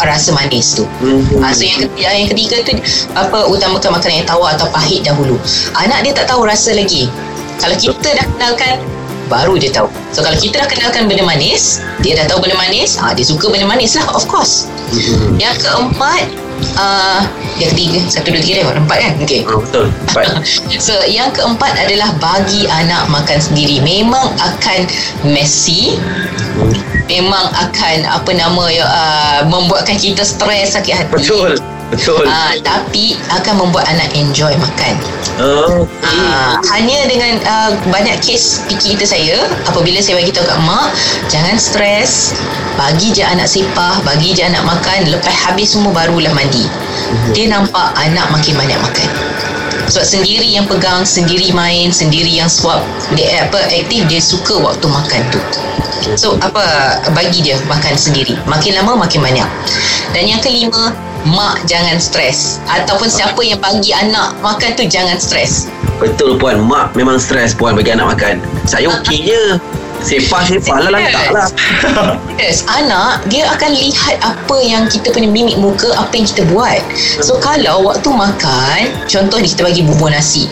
rasa 0.07 0.29
manis 0.33 0.77
tu. 0.77 0.85
Mhm. 1.01 1.41
Ah, 1.41 1.51
so 1.53 1.65
yang 1.65 1.85
ketiga, 1.85 2.09
yang 2.13 2.29
ketiga 2.31 2.55
tu 2.65 2.73
apa 3.13 3.45
utamakan 3.49 3.97
makanan 3.97 4.15
yang 4.23 4.29
tawar 4.29 4.55
atau 4.55 4.67
pahit 4.69 5.01
dahulu. 5.05 5.35
Anak 5.77 6.05
dia 6.05 6.13
tak 6.15 6.29
tahu 6.29 6.45
rasa 6.45 6.73
lagi. 6.73 7.09
Kalau 7.61 7.77
kita 7.77 8.09
dah 8.17 8.25
kenalkan 8.25 8.81
baru 9.31 9.55
dia 9.55 9.71
tahu. 9.71 9.87
So 10.11 10.19
kalau 10.19 10.35
kita 10.35 10.59
dah 10.59 10.67
kenalkan 10.67 11.07
benda 11.07 11.23
manis, 11.23 11.79
dia 12.03 12.19
dah 12.19 12.27
tahu 12.27 12.43
benda 12.43 12.59
manis, 12.59 12.99
ah 12.99 13.15
dia 13.15 13.23
suka 13.23 13.47
benda 13.47 13.63
manis 13.63 13.95
lah 13.95 14.11
of 14.11 14.27
course. 14.27 14.67
Mhm. 14.91 15.39
Yang 15.39 15.63
keempat 15.63 16.27
uh, 16.77 17.21
yang 17.57 17.71
ketiga 17.73 17.99
satu 18.09 18.33
dua 18.33 18.41
tiga 18.41 18.53
dah 18.61 18.77
empat 18.77 18.97
kan 19.01 19.11
okey 19.23 19.39
Ah, 19.47 19.57
betul. 19.59 19.85
Baik. 20.13 20.29
so 20.85 20.93
yang 21.07 21.29
keempat 21.33 21.73
adalah 21.77 22.09
bagi 22.19 22.67
anak 22.69 23.09
makan 23.09 23.39
sendiri 23.39 23.81
memang 23.81 24.35
akan 24.37 24.79
messy 25.25 25.97
memang 27.09 27.45
akan 27.55 27.97
apa 28.07 28.31
nama 28.31 28.63
ya 28.71 28.85
uh, 28.87 29.39
membuatkan 29.49 29.97
kita 29.99 30.23
stres 30.23 30.77
sakit 30.77 30.93
hati 30.95 31.11
Betul. 31.11 31.59
Betul. 31.91 32.23
Ah, 32.23 32.55
tapi 32.63 33.19
akan 33.27 33.67
membuat 33.67 33.83
anak 33.91 34.15
enjoy 34.15 34.55
makan. 34.55 34.95
Oh, 35.43 35.83
Ah, 36.07 36.55
hanya 36.71 37.03
dengan 37.07 37.35
uh, 37.43 37.71
banyak 37.91 38.23
kes 38.23 38.63
picky 38.67 38.95
kita 38.95 39.03
saya 39.03 39.43
apabila 39.67 39.99
saya 39.99 40.23
bagi 40.23 40.31
tahu 40.31 40.47
kat 40.47 40.59
mak 40.63 40.95
jangan 41.27 41.55
stres. 41.59 42.31
Bagi 42.79 43.11
je 43.11 43.21
anak 43.21 43.51
sepah 43.51 43.99
bagi 44.07 44.31
je 44.31 44.47
anak 44.47 44.63
makan 44.63 45.11
lepas 45.11 45.35
habis 45.43 45.75
semua 45.75 45.91
barulah 45.91 46.31
mandi. 46.31 46.63
Dia 47.35 47.51
nampak 47.51 47.91
anak 47.99 48.31
makin 48.31 48.55
banyak 48.55 48.79
makan. 48.79 49.09
Sebab 49.91 50.07
sendiri 50.07 50.47
yang 50.47 50.63
pegang 50.71 51.03
sendiri 51.03 51.51
main 51.51 51.91
sendiri 51.91 52.31
yang 52.31 52.47
swap 52.47 52.79
dia 53.11 53.43
apa 53.43 53.59
aktif 53.67 54.07
dia 54.07 54.23
suka 54.23 54.55
waktu 54.55 54.87
makan 54.87 55.21
tu. 55.35 55.39
So 56.15 56.39
apa 56.39 56.63
bagi 57.11 57.43
dia 57.43 57.59
makan 57.67 57.99
sendiri? 57.99 58.39
Makin 58.47 58.79
lama 58.79 59.03
makin 59.03 59.19
banyak. 59.19 59.49
Dan 60.15 60.23
yang 60.31 60.39
kelima 60.39 60.95
mak 61.27 61.61
jangan 61.69 62.01
stres. 62.01 62.61
Ataupun 62.69 63.09
siapa 63.09 63.39
yang 63.41 63.61
bagi 63.61 63.93
anak 63.93 64.37
makan 64.41 64.73
tu 64.73 64.85
jangan 64.89 65.17
stres. 65.21 65.69
Betul 66.01 66.41
puan. 66.41 66.61
Mak 66.65 66.97
memang 66.97 67.21
stres 67.21 67.53
puan 67.53 67.77
bagi 67.77 67.93
anak 67.93 68.17
makan. 68.17 68.41
Saya 68.65 68.89
okey 69.01 69.29
je 69.29 69.61
Sepah-sepah 70.01 70.77
lah 70.81 70.91
lantak 70.97 71.27
lah. 71.29 71.47
Yes, 72.41 72.65
anak 72.65 73.21
dia 73.29 73.45
akan 73.53 73.69
lihat 73.69 74.17
apa 74.25 74.57
yang 74.65 74.89
kita 74.89 75.13
punya 75.13 75.29
mimik 75.29 75.61
muka, 75.61 75.93
apa 75.93 76.09
yang 76.17 76.25
kita 76.25 76.43
buat. 76.49 76.81
So 77.21 77.37
kalau 77.37 77.85
waktu 77.85 78.09
makan, 78.09 79.05
contoh 79.05 79.37
ni 79.37 79.45
kita 79.45 79.61
bagi 79.69 79.85
bubur 79.85 80.09
nasi. 80.09 80.49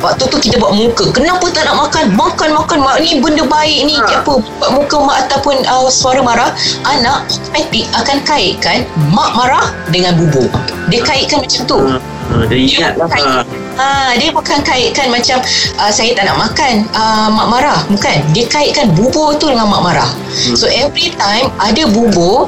Waktu 0.00 0.24
tu 0.26 0.38
kita 0.38 0.56
buat 0.56 0.72
muka. 0.72 1.10
Kenapa 1.10 1.46
tak 1.50 1.66
nak 1.66 1.76
makan? 1.78 2.04
Makan 2.14 2.50
makan. 2.54 2.78
Mak 2.80 2.96
Ni 3.02 3.18
benda 3.18 3.44
baik 3.44 3.80
ni. 3.84 3.96
Ha. 3.98 4.22
Apa? 4.22 4.38
Buat 4.38 4.70
muka 4.72 4.96
mak 5.02 5.16
Ataupun 5.26 5.60
uh, 5.64 5.88
suara 5.88 6.20
marah 6.20 6.50
Anak 6.84 7.26
Automatik 7.26 7.86
akan 7.92 8.18
kaitkan 8.22 8.78
Mak 9.10 9.30
marah 9.34 9.70
Dengan 9.88 10.14
bubur. 10.16 10.48
Dia 10.88 11.00
kaitkan 11.02 11.42
macam 11.42 11.60
tu. 11.66 11.78
Ha, 11.78 12.46
Dia 12.46 12.56
ingat 12.58 12.92
lah 12.96 13.08
Kait- 13.10 13.46
Ha, 13.80 14.12
dia 14.12 14.28
bukan 14.28 14.60
kaitkan 14.60 15.08
macam 15.08 15.40
uh, 15.80 15.88
saya 15.88 16.12
tak 16.12 16.28
nak 16.28 16.36
makan 16.36 16.84
uh, 16.92 17.32
mak 17.32 17.48
marah. 17.48 17.80
Bukan. 17.88 18.20
Dia 18.36 18.44
kaitkan 18.44 18.92
bubur 18.92 19.32
tu 19.40 19.48
dengan 19.48 19.72
mak 19.72 19.80
marah. 19.80 20.10
Hmm. 20.30 20.52
so 20.52 20.68
every 20.68 21.16
time 21.16 21.48
ada 21.56 21.88
bubur 21.88 22.44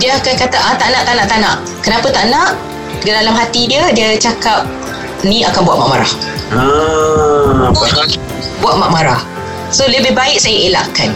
dia 0.00 0.16
akan 0.16 0.32
kata 0.40 0.56
ah 0.56 0.72
tak 0.80 0.88
nak 0.88 1.04
tak 1.04 1.14
nak 1.20 1.26
tak 1.28 1.38
nak. 1.44 1.56
Kenapa 1.84 2.08
tak 2.08 2.32
nak? 2.32 2.56
Dalam 3.04 3.36
hati 3.36 3.68
dia 3.68 3.92
dia 3.92 4.16
cakap 4.16 4.64
ni 5.22 5.42
akan 5.42 5.60
buat 5.62 5.76
mak 5.76 5.90
marah 5.90 6.12
Ah, 6.50 7.70
faham. 7.72 8.08
buat 8.58 8.76
mak 8.76 8.90
marah 8.90 9.20
so 9.68 9.86
lebih 9.86 10.12
baik 10.12 10.38
saya 10.38 10.68
elakkan 10.68 11.12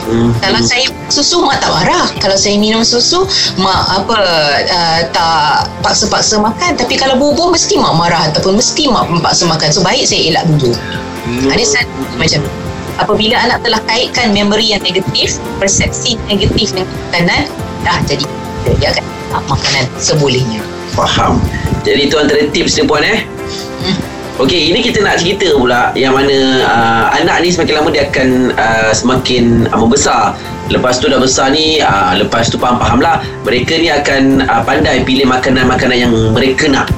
Hmm. 0.00 0.32
kalau 0.42 0.58
saya 0.58 0.88
susu 1.06 1.38
mak 1.38 1.60
tak 1.60 1.70
marah 1.70 2.08
kalau 2.18 2.34
saya 2.34 2.56
minum 2.58 2.80
susu 2.82 3.20
mak 3.54 3.84
apa 3.94 4.16
uh, 4.66 5.00
tak 5.12 5.70
paksa-paksa 5.84 6.40
makan 6.40 6.74
tapi 6.74 6.96
kalau 6.96 7.14
bubur 7.14 7.52
mesti 7.52 7.78
mak 7.78 7.94
marah 7.94 8.26
ataupun 8.32 8.58
mesti 8.58 8.90
mak 8.90 9.06
paksa 9.22 9.46
makan 9.46 9.70
so 9.70 9.84
baik 9.84 10.02
saya 10.02 10.34
elak 10.34 10.44
bubur 10.50 10.74
Hmm. 11.20 11.52
Ada 11.52 11.62
satu 11.62 12.00
macam. 12.16 12.40
Apabila 12.96 13.36
anak 13.36 13.60
telah 13.60 13.76
kaitkan 13.84 14.32
memori 14.32 14.72
yang 14.72 14.80
negatif, 14.80 15.36
persepsi 15.60 16.16
negatif 16.26 16.72
dengan 16.72 16.88
makanan, 17.12 17.42
dah 17.84 17.98
jadi 18.08 18.24
dia 18.80 18.88
akan 18.96 19.04
makanan 19.46 19.84
sebolehnya. 20.00 20.64
Faham 20.94 21.40
Jadi 21.86 22.10
itu 22.10 22.16
antara 22.18 22.44
tips 22.50 22.76
dia 22.76 22.84
puan 22.84 23.04
eh. 23.06 23.24
Okey, 24.40 24.72
ini 24.72 24.80
kita 24.80 25.04
nak 25.04 25.20
cerita 25.20 25.52
pula 25.52 25.92
yang 25.92 26.16
mana 26.16 26.64
uh, 26.64 27.04
anak 27.12 27.44
ni 27.44 27.52
semakin 27.52 27.76
lama 27.76 27.92
dia 27.92 28.08
akan 28.08 28.56
uh, 28.56 28.88
semakin 28.88 29.68
uh, 29.68 29.76
membesar. 29.76 30.32
Lepas 30.72 30.96
tu 30.96 31.12
dah 31.12 31.20
besar 31.20 31.52
ni, 31.52 31.76
uh, 31.84 32.16
lepas 32.16 32.48
tu 32.48 32.56
faham-faham 32.56 33.04
lah. 33.04 33.20
Mereka 33.44 33.76
ni 33.76 33.92
akan 33.92 34.48
uh, 34.48 34.64
pandai 34.64 35.04
pilih 35.04 35.28
makanan-makanan 35.28 36.08
yang 36.08 36.12
mereka 36.32 36.72
nak. 36.72 36.88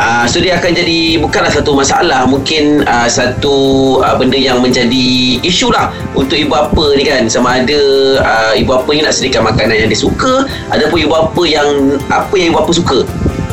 Uh, 0.00 0.24
so 0.30 0.40
dia 0.40 0.56
akan 0.56 0.78
jadi 0.78 1.20
bukanlah 1.20 1.50
satu 1.50 1.74
masalah 1.74 2.22
mungkin 2.24 2.86
uh, 2.86 3.10
satu 3.10 3.98
uh, 3.98 4.14
benda 4.14 4.38
yang 4.38 4.62
menjadi 4.62 5.36
isu 5.42 5.74
lah 5.74 5.90
untuk 6.14 6.38
ibu 6.38 6.54
bapa 6.54 6.94
ni 6.94 7.02
kan 7.02 7.26
sama 7.26 7.58
ada 7.60 7.80
uh, 8.22 8.52
ibu 8.54 8.78
bapa 8.78 8.86
ni 8.94 9.02
nak 9.02 9.10
sediakan 9.10 9.50
makanan 9.50 9.74
yang 9.74 9.90
dia 9.90 9.98
suka 9.98 10.46
ataupun 10.70 11.02
ibu 11.02 11.10
bapa 11.10 11.42
yang 11.42 11.98
apa 12.14 12.30
yang 12.38 12.54
ibu 12.54 12.62
bapa 12.62 12.70
suka 12.70 12.98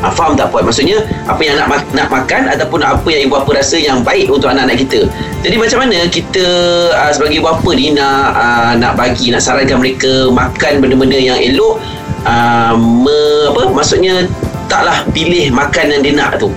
Ha, 0.04 0.12
faham 0.12 0.36
tak 0.36 0.52
puan? 0.52 0.68
Maksudnya 0.68 1.02
apa 1.26 1.40
yang 1.42 1.56
nak 1.56 1.68
ma- 1.72 1.90
nak 1.96 2.08
makan 2.12 2.52
ataupun 2.52 2.84
apa 2.84 3.08
yang 3.10 3.32
ibu 3.32 3.40
bapa 3.40 3.58
rasa 3.58 3.80
yang 3.80 4.04
baik 4.04 4.28
untuk 4.28 4.52
anak-anak 4.52 4.84
kita. 4.86 5.08
Jadi 5.42 5.56
macam 5.56 5.88
mana 5.88 6.06
kita 6.12 6.46
uh, 6.94 7.12
sebagai 7.16 7.40
ibu 7.40 7.48
bapa 7.48 7.70
ni 7.74 7.96
nak 7.96 8.36
uh, 8.36 8.74
nak 8.76 9.00
bagi 9.00 9.32
nak 9.32 9.42
sarankan 9.42 9.80
mereka 9.80 10.30
makan 10.30 10.84
benda-benda 10.84 11.18
yang 11.18 11.40
elok 11.40 11.80
uh, 12.28 12.74
me, 12.76 13.50
apa 13.50 13.72
maksudnya 13.72 14.28
taklah 14.68 15.06
pilih 15.16 15.50
makan 15.54 15.96
yang 15.96 16.02
dia 16.04 16.14
nak 16.14 16.38
tu. 16.38 16.52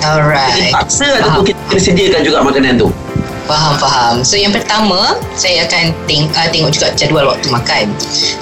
Kita 0.00 0.16
Alright. 0.16 0.72
paksa 0.72 1.08
ataupun 1.20 1.52
kita 1.52 1.76
sediakan 1.76 2.20
juga 2.24 2.40
makanan 2.40 2.80
tu. 2.80 2.88
Faham, 3.50 3.74
faham. 3.82 4.14
So 4.22 4.38
yang 4.38 4.54
pertama, 4.54 5.18
saya 5.34 5.66
akan 5.66 5.90
teng- 6.06 6.30
uh, 6.30 6.46
tengok 6.54 6.70
juga 6.70 6.94
jadual 6.94 7.26
waktu 7.34 7.50
makan. 7.50 7.90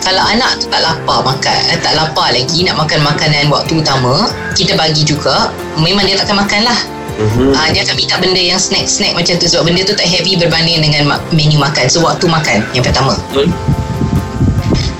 Kalau 0.04 0.20
anak 0.20 0.60
tu 0.60 0.68
tak 0.68 0.84
lapar 0.84 1.24
makan, 1.24 1.58
eh, 1.72 1.80
tak 1.80 1.96
lapar 1.96 2.28
lagi 2.36 2.60
nak 2.68 2.76
makan 2.76 3.00
makanan 3.00 3.48
waktu 3.48 3.80
utama, 3.80 4.28
kita 4.52 4.76
bagi 4.76 5.08
juga, 5.08 5.48
memang 5.80 6.04
dia 6.04 6.20
takkan 6.20 6.44
makan 6.44 6.60
lah. 6.60 6.76
Uh, 7.18 7.68
dia 7.72 7.82
akan 7.88 7.96
minta 7.96 8.20
benda 8.20 8.38
yang 8.38 8.60
snack-snack 8.60 9.16
macam 9.16 9.34
tu 9.40 9.48
sebab 9.48 9.64
benda 9.66 9.82
tu 9.82 9.96
tak 9.96 10.06
heavy 10.06 10.36
berbanding 10.36 10.84
dengan 10.84 11.16
ma- 11.16 11.24
menu 11.32 11.56
makan. 11.56 11.88
So 11.88 12.04
waktu 12.04 12.28
makan 12.28 12.68
yang 12.76 12.84
pertama. 12.84 13.16
Betul? 13.32 13.48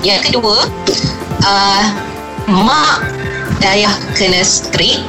Yang 0.01 0.33
kedua, 0.33 0.65
uh, 1.45 1.83
mak 2.49 3.05
ayah 3.61 3.93
kena 4.17 4.41
strict 4.41 5.05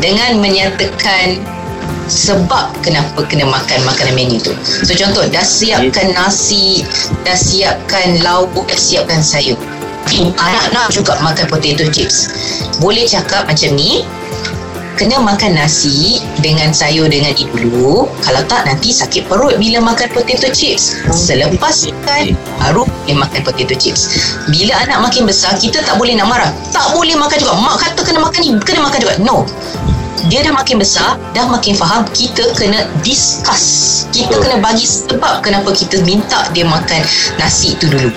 dengan 0.00 0.40
menyatakan 0.40 1.38
sebab 2.06 2.72
kenapa 2.84 3.24
kena 3.26 3.48
makan 3.48 3.80
makanan 3.84 4.14
menu 4.16 4.38
tu. 4.40 4.52
So 4.84 4.92
contoh, 4.96 5.24
dah 5.28 5.44
siapkan 5.44 6.12
nasi, 6.12 6.84
dah 7.24 7.36
siapkan 7.36 8.20
lauk, 8.24 8.52
dah 8.68 8.78
siapkan 8.78 9.20
sayur. 9.24 9.56
Anak 10.36 10.76
nak 10.76 10.92
juga 10.92 11.16
makan 11.24 11.48
potato 11.48 11.88
chips. 11.88 12.28
Boleh 12.78 13.08
cakap 13.08 13.48
macam 13.48 13.72
ni, 13.72 14.04
kena 14.94 15.18
makan 15.18 15.58
nasi 15.58 16.22
dengan 16.38 16.70
sayur 16.70 17.10
dengan 17.10 17.34
ni 17.34 17.48
dulu. 17.50 18.06
Kalau 18.22 18.42
tak 18.46 18.68
nanti 18.68 18.94
sakit 18.94 19.26
perut 19.26 19.58
bila 19.58 19.82
makan 19.82 20.06
potato 20.14 20.48
chips. 20.54 20.94
Selepas 21.10 21.88
makan 21.90 22.38
baru 22.62 22.86
boleh 22.86 23.16
makan 23.16 23.40
potato 23.42 23.74
chips. 23.74 24.30
Bila 24.52 24.76
anak 24.86 25.02
makin 25.10 25.26
besar 25.26 25.58
kita 25.58 25.82
tak 25.82 25.98
boleh 25.98 26.14
nak 26.14 26.30
marah. 26.30 26.50
Tak 26.70 26.94
boleh 26.94 27.16
makan 27.18 27.36
juga. 27.40 27.54
Mak 27.58 27.76
kata 27.80 28.00
kena 28.06 28.20
makan 28.22 28.40
ni, 28.44 28.50
kena 28.62 28.80
makan 28.86 28.98
juga. 29.02 29.14
No. 29.24 29.48
Dia 30.30 30.40
dah 30.46 30.54
makin 30.56 30.80
besar, 30.80 31.20
dah 31.36 31.46
makin 31.50 31.76
faham, 31.76 32.08
kita 32.14 32.42
kena 32.56 32.88
discuss. 33.04 34.06
Kita 34.14 34.40
kena 34.40 34.62
bagi 34.62 34.86
sebab 34.88 35.44
kenapa 35.44 35.74
kita 35.74 36.00
minta 36.06 36.48
dia 36.56 36.64
makan 36.64 37.02
nasi 37.36 37.76
itu 37.76 37.90
dulu. 37.90 38.10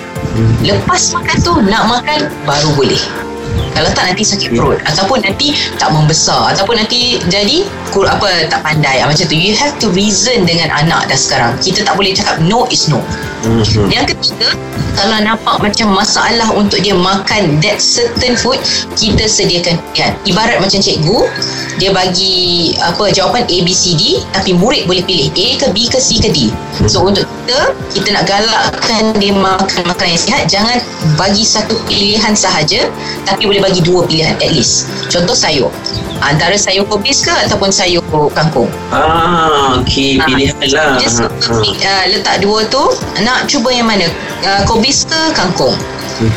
Lepas 0.64 1.12
makan 1.12 1.36
tu 1.44 1.52
nak 1.66 1.84
makan 1.90 2.32
baru 2.48 2.70
boleh. 2.78 3.27
Kalau 3.78 3.90
tak 3.94 4.04
nanti 4.10 4.26
sakit 4.26 4.48
perut. 4.50 4.82
Ataupun 4.82 5.22
nanti 5.22 5.54
tak 5.78 5.94
membesar. 5.94 6.50
Ataupun 6.50 6.82
nanti 6.82 7.22
jadi 7.30 7.62
kur 7.94 8.10
apa 8.10 8.50
tak 8.50 8.66
pandai. 8.66 8.98
Ah, 8.98 9.06
macam 9.06 9.22
tu. 9.22 9.38
You 9.38 9.54
have 9.54 9.78
to 9.78 9.86
reason 9.94 10.42
dengan 10.42 10.74
anak 10.74 11.06
dah 11.06 11.18
sekarang. 11.18 11.54
Kita 11.62 11.86
tak 11.86 11.94
boleh 11.94 12.10
cakap 12.10 12.42
no 12.42 12.66
is 12.74 12.90
no. 12.90 12.98
Mhm. 13.44 13.86
yang 13.94 14.02
ketiga 14.02 14.50
kalau 14.98 15.14
nampak 15.22 15.62
macam 15.62 15.94
masalah 15.94 16.50
untuk 16.58 16.82
dia 16.82 16.90
makan 16.90 17.62
that 17.62 17.78
certain 17.78 18.34
food 18.34 18.58
kita 18.98 19.30
sediakan 19.30 19.78
pilihan 19.94 20.10
ibarat 20.26 20.58
macam 20.58 20.82
cikgu 20.82 21.22
dia 21.78 21.94
bagi 21.94 22.74
apa 22.82 23.14
jawapan 23.14 23.46
A 23.46 23.56
B 23.62 23.70
C 23.70 23.94
D 23.94 24.18
tapi 24.34 24.58
murid 24.58 24.90
boleh 24.90 25.06
pilih 25.06 25.30
A 25.30 25.46
ke 25.54 25.66
B 25.70 25.86
ke 25.86 26.02
C 26.02 26.18
ke 26.18 26.34
D. 26.34 26.50
So 26.90 27.06
untuk 27.06 27.30
kita 27.46 27.70
kita 27.94 28.08
nak 28.14 28.24
galakkan 28.26 29.14
dia 29.22 29.30
makan 29.30 29.82
makanan 29.86 30.18
yang 30.18 30.22
sihat 30.22 30.42
jangan 30.50 30.76
bagi 31.14 31.46
satu 31.46 31.78
pilihan 31.86 32.34
sahaja 32.34 32.90
tapi 33.22 33.46
boleh 33.46 33.62
bagi 33.62 33.67
dua 33.80 34.08
pilihan 34.08 34.34
at 34.40 34.50
least 34.50 34.88
contoh 35.12 35.36
sayur 35.36 35.68
antara 36.20 36.56
sayur 36.56 36.84
kobis 36.88 37.22
ke 37.22 37.32
ataupun 37.46 37.68
sayur 37.70 38.02
kangkung 38.32 38.66
Ah, 38.90 39.78
okey, 39.84 40.18
Ah, 40.18 40.26
pilihan 40.26 40.54
lah. 40.72 40.96
Just 40.98 41.20
Ah, 41.22 41.28
ah. 41.28 41.62
uh, 41.62 42.04
letak 42.10 42.40
dua 42.40 42.64
tu 42.66 42.82
nak 43.22 43.46
cuba 43.46 43.68
yang 43.70 43.86
mana 43.86 44.08
uh, 44.42 44.62
kobis 44.64 45.04
ke 45.04 45.20
kangkung. 45.36 45.76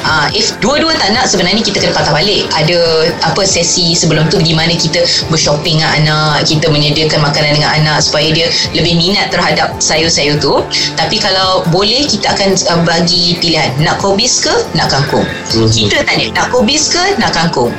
Uh, 0.05 0.27
if 0.31 0.53
dua-dua 0.61 0.93
tak 0.93 1.09
nak 1.11 1.25
sebenarnya 1.25 1.65
kita 1.65 1.81
kena 1.81 1.93
patah 1.95 2.13
balik 2.13 2.45
ada 2.53 2.77
apa 3.25 3.41
sesi 3.41 3.97
sebelum 3.97 4.29
tu 4.29 4.37
di 4.37 4.53
mana 4.53 4.77
kita 4.77 5.01
bershopping 5.27 5.81
dengan 5.81 6.05
anak 6.05 6.45
kita 6.45 6.69
menyediakan 6.69 7.17
makanan 7.19 7.57
dengan 7.57 7.71
anak 7.81 7.97
supaya 8.05 8.29
dia 8.29 8.45
lebih 8.71 8.93
minat 8.93 9.33
terhadap 9.33 9.73
sayur-sayur 9.81 10.37
tu 10.37 10.61
tapi 10.93 11.17
kalau 11.17 11.65
boleh 11.73 12.05
kita 12.05 12.29
akan 12.29 12.53
uh, 12.69 12.79
bagi 12.85 13.39
pilihan 13.41 13.73
nak 13.81 13.97
kobis 13.97 14.43
ke 14.43 14.53
nak 14.75 14.91
kangkung 14.91 15.25
Mhm. 15.51 15.67
kita 15.73 15.97
tanya 16.05 16.25
nak 16.31 16.47
kobis 16.49 16.91
ke 16.91 17.03
nak 17.17 17.31
kangkung 17.33 17.73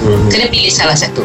Mhm. 0.00 0.32
kena 0.32 0.46
pilih 0.48 0.72
salah 0.72 0.96
satu 0.96 1.22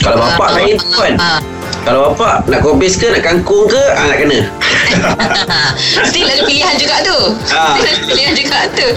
Kalau 0.00 0.16
bapak 0.16 0.56
lain 0.56 0.80
puan. 0.80 1.12
Ah, 1.20 1.44
Kalau 1.84 2.16
bapak 2.16 2.48
nak 2.48 2.64
kobis 2.64 2.96
ke 2.96 3.12
nak 3.12 3.20
kangkung 3.20 3.68
ke 3.68 3.82
ah, 3.92 4.08
nak 4.08 4.16
kena. 4.16 4.38
Still 6.10 6.28
ada 6.28 6.42
pilihan 6.44 6.74
juga 6.76 6.96
tu 7.06 7.18
Ah. 7.54 7.74
Still 7.78 7.86
ada 7.86 8.00
pilihan 8.04 8.34
juga 8.36 8.58
tu 8.74 8.88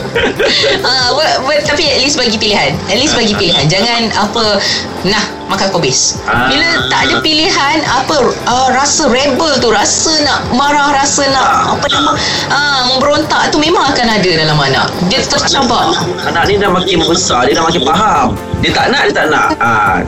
uh, 0.83 1.07
but, 1.17 1.31
but, 1.45 1.59
Tapi 1.65 1.83
at 1.87 1.99
least 2.01 2.17
bagi 2.19 2.37
pilihan 2.37 2.75
At 2.89 2.97
least 2.97 3.13
bagi 3.13 3.33
pilihan 3.37 3.65
Jangan 3.69 4.11
apa 4.17 4.59
Nah 5.07 5.23
makan 5.47 5.69
kobis 5.69 6.17
Ah. 6.25 6.49
Bila 6.49 6.87
tak 6.89 7.01
ada 7.09 7.15
pilihan 7.21 7.77
Apa 7.85 8.17
uh, 8.49 8.67
Rasa 8.73 9.07
rebel 9.11 9.59
tu 9.61 9.69
Rasa 9.69 10.13
nak 10.25 10.49
marah 10.55 10.91
Rasa 10.95 11.27
nak 11.29 11.77
Apa 11.77 11.85
nama 11.91 12.11
uh, 12.49 12.81
Memberontak 12.93 13.53
tu 13.53 13.61
memang 13.61 13.93
akan 13.93 14.07
ada 14.19 14.31
dalam 14.33 14.57
anak 14.57 14.87
Dia 15.07 15.21
tercabar 15.23 15.93
Anak 16.25 16.43
ni 16.49 16.55
dah 16.57 16.71
makin 16.73 16.99
besar, 17.05 17.45
dia 17.45 17.53
dah 17.55 17.63
makin 17.67 17.83
faham. 17.85 18.27
Dia 18.63 18.71
tak 18.73 18.85
nak, 18.89 19.01
dia 19.07 19.13
tak 19.13 19.27
nak. 19.29 19.47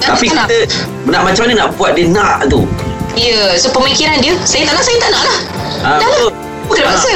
Tak 0.02 0.16
tapi 0.16 0.28
nak. 0.32 0.48
kita 0.48 0.58
nak 1.12 1.22
macam 1.28 1.42
mana 1.48 1.54
nak 1.66 1.70
buat 1.76 1.92
dia 1.94 2.06
nak 2.10 2.38
tu. 2.48 2.62
Ya 3.16 3.32
yeah, 3.32 3.48
So 3.56 3.72
pemikiran 3.72 4.20
dia 4.20 4.36
Saya 4.44 4.68
tak 4.68 4.74
nak 4.76 4.84
Saya 4.84 4.98
tak 5.00 5.10
nak 5.12 5.24
lah 5.24 5.40
Ah, 5.86 5.98
Dah 6.02 6.10
lah. 6.10 6.34
Bukan 6.68 6.84
Ah. 6.84 6.92
paksa 6.94 7.16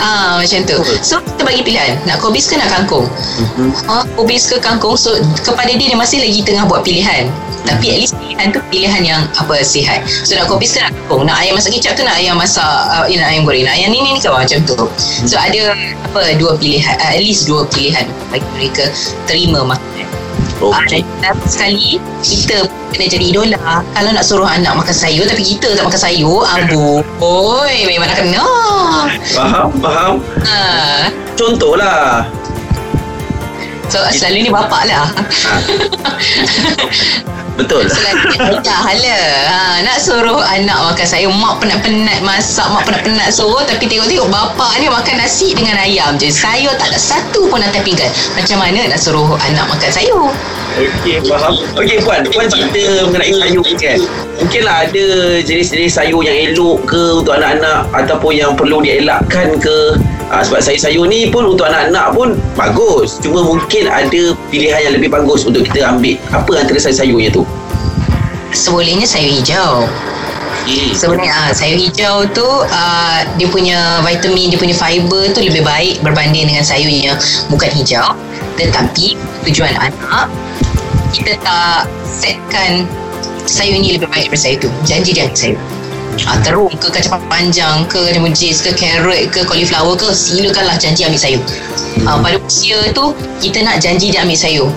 Ah 0.00 0.40
macam 0.40 0.60
tu. 0.64 0.78
So 1.04 1.20
kita 1.20 1.42
bagi 1.44 1.62
pilihan, 1.62 2.00
nak 2.08 2.18
kobis 2.24 2.48
ke 2.48 2.56
nak 2.56 2.72
kangkung? 2.72 3.06
Mhm. 3.38 3.70
Ha, 3.86 4.02
kobis 4.16 4.48
ke 4.48 4.56
kangkung? 4.58 4.96
So 4.96 5.14
kepada 5.44 5.68
dia 5.68 5.92
dia 5.92 5.98
masih 5.98 6.24
lagi 6.24 6.40
tengah 6.42 6.64
buat 6.64 6.80
pilihan. 6.80 7.28
Tapi 7.62 7.94
at 7.94 7.98
least 8.02 8.16
pilihan 8.18 8.50
tu 8.50 8.58
pilihan 8.72 9.02
yang 9.04 9.22
apa 9.38 9.62
sihat. 9.62 10.02
So 10.08 10.34
nak 10.34 10.48
kobis 10.48 10.74
ke 10.74 10.82
nak 10.82 10.96
kangkung? 10.96 11.28
Nak 11.28 11.36
ayam 11.38 11.54
masak 11.60 11.76
kicap 11.76 11.94
tu 11.94 12.02
nak 12.02 12.16
ayam 12.18 12.34
masak 12.40 12.64
uh, 12.64 13.04
nak 13.04 13.28
ayam 13.30 13.44
goreng. 13.44 13.68
Nak 13.68 13.74
ayam 13.78 13.88
ni 13.92 14.00
ni 14.00 14.18
ke 14.18 14.28
macam 14.32 14.58
tu. 14.64 14.76
So 15.28 15.36
ada 15.36 15.76
apa 16.08 16.20
dua 16.40 16.56
pilihan, 16.56 16.96
uh, 16.98 17.12
at 17.12 17.20
least 17.20 17.44
dua 17.46 17.68
pilihan 17.68 18.08
bagi 18.32 18.48
mereka 18.56 18.88
terima 19.28 19.62
makanan. 19.62 20.08
Ah, 20.64 20.78
Okey. 20.78 21.02
dan 21.18 21.34
sekali 21.44 21.96
kita 22.20 22.62
kena 22.90 23.06
jadi 23.08 23.24
idola 23.26 23.58
kalau 23.90 24.10
nak 24.10 24.22
suruh 24.22 24.46
anak 24.46 24.70
makan 24.72 24.92
sayur 24.92 25.24
tapi 25.24 25.42
kita 25.42 25.72
tak 25.72 25.82
makan 25.82 25.98
sayur 25.98 26.46
amboi 26.54 27.76
memang 27.84 28.06
nak 28.06 28.18
kena 28.18 28.44
Faham, 29.28 29.68
faham. 29.76 30.14
ha. 30.44 31.10
Contohlah. 31.34 32.22
so 33.88 33.98
selalu 34.10 34.46
ni 34.46 34.50
bapak 34.50 34.86
lah 34.86 35.10
Ha. 35.42 35.54
Betul. 37.52 37.84
Selalu 37.84 38.64
dah 38.64 38.80
hala 38.80 39.20
ha, 39.48 39.58
Nak 39.84 40.00
suruh 40.00 40.40
anak 40.40 40.78
makan 40.88 41.04
sayur 41.04 41.32
Mak 41.36 41.60
penat-penat 41.60 42.24
masak 42.24 42.64
Mak 42.72 42.88
penat-penat 42.88 43.28
suruh 43.28 43.60
Tapi 43.68 43.84
tengok-tengok 43.84 44.28
bapak 44.32 44.80
ni 44.80 44.88
makan 44.88 45.20
nasi 45.20 45.52
dengan 45.52 45.76
ayam 45.76 46.16
je 46.16 46.32
Sayur 46.32 46.72
tak 46.80 46.88
ada 46.88 46.96
satu 46.96 47.52
pun 47.52 47.60
atas 47.60 47.84
pinggan 47.84 48.08
Macam 48.32 48.56
mana 48.56 48.88
nak 48.88 48.96
suruh 48.96 49.36
anak 49.36 49.68
makan 49.68 49.90
sayur 49.92 50.32
Okey, 50.72 51.20
faham. 51.28 51.60
Okey, 51.76 52.00
Puan. 52.00 52.24
Puan 52.32 52.48
cerita 52.48 53.04
mengenai 53.04 53.36
sayur 53.36 53.60
ni 53.60 53.76
kan. 53.76 54.00
Mungkinlah 54.40 54.88
ada 54.88 55.06
jenis-jenis 55.44 56.00
sayur 56.00 56.24
yang 56.24 56.32
elok 56.32 56.88
ke 56.88 57.20
untuk 57.20 57.36
anak-anak 57.36 57.92
ataupun 57.92 58.32
yang 58.32 58.56
perlu 58.56 58.80
dielakkan 58.80 59.60
ke. 59.60 60.00
Ha, 60.32 60.40
sebab 60.40 60.64
sayur-sayur 60.64 61.04
ni 61.12 61.28
pun 61.28 61.44
untuk 61.44 61.68
anak-anak 61.68 62.16
pun 62.16 62.40
bagus. 62.56 63.20
Cuma 63.20 63.44
mungkin 63.44 63.84
ada 63.84 64.32
pilihan 64.48 64.80
yang 64.80 64.94
lebih 64.96 65.12
bagus 65.12 65.44
untuk 65.44 65.68
kita 65.68 65.92
ambil. 65.92 66.16
Apa 66.32 66.64
antara 66.64 66.80
sayur-sayurnya 66.80 67.36
tu? 67.36 67.44
Sebolehnya 68.56 69.04
sayur 69.04 69.32
hijau 69.32 69.88
Okay. 70.62 70.94
Sebenarnya 70.94 71.34
ah, 71.34 71.50
sayur 71.50 71.74
hijau 71.74 72.22
tu 72.30 72.46
ah, 72.70 73.26
dia 73.34 73.50
punya 73.50 73.98
vitamin, 74.06 74.46
dia 74.46 74.58
punya 74.62 74.76
fiber 74.78 75.34
tu 75.34 75.42
lebih 75.42 75.66
baik 75.66 75.98
berbanding 76.06 76.46
dengan 76.46 76.62
sayur 76.62 76.86
yang 76.86 77.18
bukan 77.50 77.66
hijau. 77.74 78.14
Tetapi 78.54 79.18
tujuan 79.50 79.74
anak 79.74 80.30
kita 81.10 81.34
tak 81.42 81.90
setkan 82.06 82.86
sayur 83.42 83.74
ni 83.74 83.98
lebih 83.98 84.06
baik 84.06 84.30
daripada 84.30 84.38
sayur 84.38 84.58
tu. 84.62 84.70
Janji 84.86 85.10
dia 85.10 85.26
sayur. 85.34 85.58
Ah, 86.28 86.36
terung 86.44 86.68
ke 86.76 86.92
kacang 86.92 87.16
panjang 87.26 87.88
ke 87.88 87.96
kacang 87.96 88.22
buncis 88.28 88.60
ke 88.60 88.76
carrot 88.76 89.32
ke 89.32 89.40
cauliflower 89.48 89.96
ke 89.96 90.12
silakanlah 90.12 90.76
janji 90.76 91.08
ambil 91.08 91.20
sayur. 91.20 91.42
Ah, 92.04 92.20
pada 92.20 92.36
usia 92.44 92.78
tu 92.92 93.16
kita 93.40 93.64
nak 93.64 93.80
janji 93.80 94.12
dia 94.12 94.20
ambil 94.20 94.36
sayur. 94.36 94.68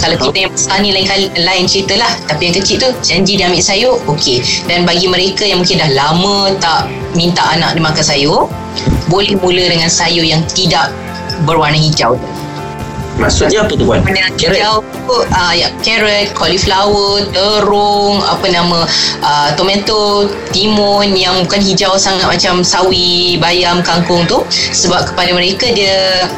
Kalau 0.00 0.16
kita 0.16 0.48
yang 0.48 0.52
besar 0.56 0.80
ni 0.80 0.96
lain 0.96 1.04
kali, 1.04 1.28
lain 1.44 1.68
cerita 1.68 1.92
lah 2.00 2.08
Tapi 2.24 2.48
yang 2.48 2.56
kecil 2.56 2.80
tu 2.80 2.88
Janji 3.04 3.36
dia 3.36 3.52
ambil 3.52 3.60
sayur 3.60 4.00
Okey 4.08 4.40
Dan 4.64 4.88
bagi 4.88 5.04
mereka 5.04 5.44
yang 5.44 5.60
mungkin 5.60 5.76
dah 5.76 5.92
lama 5.92 6.56
Tak 6.56 6.88
minta 7.12 7.44
anak 7.52 7.76
dia 7.76 7.84
makan 7.84 8.00
sayur 8.00 8.48
Boleh 9.12 9.36
mula 9.36 9.60
dengan 9.68 9.92
sayur 9.92 10.24
yang 10.24 10.40
tidak 10.56 10.88
Berwarna 11.44 11.76
hijau 11.76 12.16
tu 12.16 12.28
Maksudnya 13.20 13.60
apa 13.68 13.76
tu, 13.76 13.84
Puan? 13.84 14.00
Yang 14.08 14.32
Carrot? 14.40 14.56
hijau 14.56 14.74
tu 15.10 15.26
uh, 15.26 15.52
ya, 15.52 15.68
Carrot 15.82 16.30
Cauliflower 16.38 17.26
Terung 17.34 18.22
Apa 18.22 18.46
nama 18.46 18.86
uh, 19.20 19.48
Tomato 19.58 20.30
Timun 20.54 21.18
Yang 21.18 21.50
bukan 21.50 21.60
hijau 21.60 21.92
sangat 21.98 22.30
Macam 22.30 22.62
sawi 22.62 23.36
Bayam 23.42 23.82
Kangkung 23.82 24.24
tu 24.30 24.46
Sebab 24.50 25.10
kepada 25.12 25.34
mereka 25.34 25.66
dia 25.74 26.30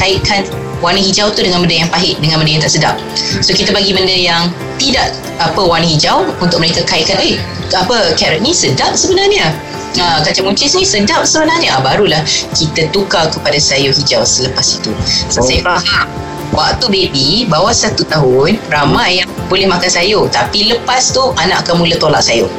Kaitkan 0.00 0.48
warna 0.80 1.00
hijau 1.00 1.32
tu 1.32 1.40
dengan 1.40 1.64
benda 1.64 1.84
yang 1.84 1.88
pahit 1.92 2.20
dengan 2.20 2.40
benda 2.40 2.52
yang 2.56 2.64
tak 2.64 2.72
sedap. 2.72 2.96
So 3.44 3.52
kita 3.52 3.76
bagi 3.76 3.92
benda 3.96 4.12
yang 4.12 4.52
tidak 4.76 5.12
apa 5.36 5.60
warna 5.60 5.84
hijau 5.84 6.32
untuk 6.40 6.60
mereka 6.60 6.84
kaitkan 6.84 7.16
eh 7.20 7.40
apa 7.72 8.12
carrot 8.16 8.40
ni 8.40 8.56
sedap 8.56 8.96
sebenarnya. 8.96 9.52
Ha, 9.96 10.20
kacang 10.20 10.48
buncis 10.48 10.76
ni 10.76 10.84
sedap 10.84 11.24
sebenarnya. 11.24 11.76
Ah, 11.76 11.84
barulah 11.84 12.20
kita 12.52 12.88
tukar 12.92 13.28
kepada 13.32 13.56
sayur 13.56 13.92
hijau 13.96 14.24
selepas 14.24 14.80
itu. 14.80 14.92
So, 15.32 15.40
Oh. 15.40 15.48
saya 15.48 15.60
faham. 15.64 16.08
Waktu 16.54 16.86
baby 16.90 17.46
bawah 17.50 17.74
satu 17.74 18.06
tahun 18.06 18.58
ramai 18.70 19.22
yang 19.22 19.28
boleh 19.50 19.66
makan 19.66 19.90
sayur. 19.90 20.30
Tapi 20.30 20.70
lepas 20.70 21.10
tu 21.14 21.22
anak 21.40 21.66
akan 21.66 21.82
mula 21.82 21.96
tolak 21.98 22.22
sayur. 22.22 22.50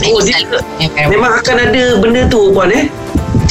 Oh, 0.00 0.20
dia 0.24 0.36
memang 1.08 1.40
akan 1.40 1.56
ada 1.60 1.96
benda 2.00 2.24
tu, 2.28 2.52
Puan 2.52 2.72
eh? 2.72 2.88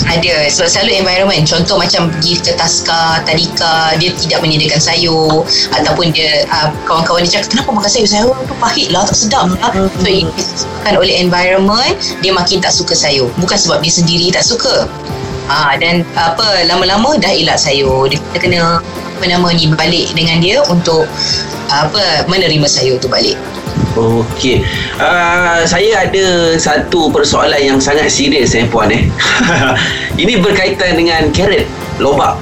Ada. 0.09 0.49
Sebab 0.49 0.65
selalu 0.69 0.91
environment. 1.05 1.45
Contoh 1.45 1.77
macam 1.77 2.09
pergi 2.09 2.41
ke 2.41 2.57
Taska 2.57 3.21
Tadika 3.21 3.93
dia 4.01 4.09
tidak 4.17 4.41
menyediakan 4.41 4.81
sayur. 4.81 5.45
Ataupun 5.73 6.09
dia 6.09 6.49
uh, 6.49 6.73
kawan-kawan 6.89 7.21
dia 7.25 7.37
cakap 7.37 7.53
kenapa 7.53 7.69
makan 7.77 7.89
sayur? 7.89 8.09
Sayur 8.09 8.33
tu 8.49 8.55
pahit 8.57 8.89
lah 8.89 9.05
tak 9.05 9.17
sedap 9.17 9.53
lah. 9.53 9.69
So 10.01 10.09
ini 10.09 10.25
disebabkan 10.33 10.93
oleh 10.97 11.15
environment 11.21 11.93
dia 12.25 12.33
makin 12.33 12.57
tak 12.57 12.73
suka 12.73 12.97
sayur. 12.97 13.29
Bukan 13.37 13.57
sebab 13.57 13.85
dia 13.85 13.93
sendiri 13.93 14.33
tak 14.33 14.41
suka. 14.41 14.89
Ah 15.49 15.77
dan 15.77 16.01
apa 16.17 16.65
lama-lama 16.65 17.17
dah 17.21 17.29
elak 17.29 17.61
sayur. 17.61 18.09
Dia 18.09 18.17
kena 18.41 18.81
apa 19.19 19.27
nama 19.27 19.51
ni 19.51 19.67
balik 19.67 20.15
dengan 20.15 20.39
dia 20.39 20.63
untuk 20.71 21.03
apa 21.67 22.23
menerima 22.31 22.63
sayur 22.63 22.95
tu 23.03 23.11
balik 23.11 23.35
Okey. 23.99 24.63
Uh, 24.95 25.67
saya 25.67 26.07
ada 26.07 26.55
satu 26.55 27.11
persoalan 27.11 27.59
yang 27.59 27.79
sangat 27.83 28.07
serius 28.07 28.55
eh 28.55 28.63
puan 28.63 28.87
eh. 28.95 29.11
Ini 30.21 30.39
berkaitan 30.39 30.95
dengan 30.95 31.27
carrot, 31.35 31.67
lobak. 31.99 32.39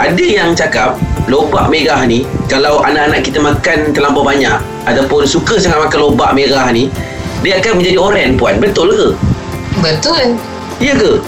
Ada 0.00 0.24
yang 0.24 0.56
cakap 0.56 0.96
lobak 1.28 1.68
merah 1.68 2.08
ni 2.08 2.24
kalau 2.48 2.80
anak-anak 2.80 3.20
kita 3.26 3.36
makan 3.42 3.92
terlampau 3.92 4.24
banyak 4.24 4.56
ataupun 4.88 5.28
suka 5.28 5.60
sangat 5.60 5.92
makan 5.92 6.14
lobak 6.14 6.32
merah 6.32 6.72
ni 6.72 6.88
dia 7.44 7.60
akan 7.60 7.82
menjadi 7.82 7.98
oren 8.00 8.40
puan. 8.40 8.56
Betul 8.56 8.96
ke? 8.96 9.08
betul 9.84 10.40
Ya 10.80 10.92
ke? 10.96 11.20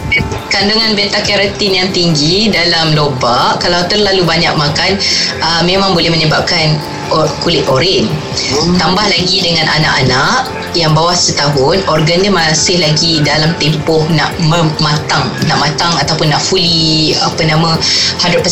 Kandungan 0.48 0.96
beta 0.96 1.20
karotin 1.24 1.72
yang 1.72 1.88
tinggi 1.92 2.48
dalam 2.48 2.96
lobak 2.96 3.60
kalau 3.60 3.84
terlalu 3.86 4.24
banyak 4.24 4.52
makan 4.56 4.96
uh, 5.40 5.62
memang 5.64 5.92
boleh 5.92 6.10
menyebabkan 6.12 6.76
or, 7.12 7.28
kulit 7.44 7.64
oren. 7.68 8.08
Hmm. 8.08 8.76
Tambah 8.76 9.06
lagi 9.08 9.40
dengan 9.40 9.68
anak-anak 9.68 10.52
yang 10.76 10.92
bawah 10.92 11.16
setahun 11.16 11.80
organ 11.88 12.20
dia 12.20 12.32
masih 12.32 12.80
lagi 12.80 13.24
dalam 13.24 13.56
tempoh 13.56 14.04
nak 14.12 14.36
matang, 14.80 15.32
nak 15.48 15.58
matang 15.60 15.92
ataupun 15.96 16.28
nak 16.32 16.40
fully 16.40 17.16
apa 17.16 17.40
nama 17.44 17.76
100% 18.20 18.44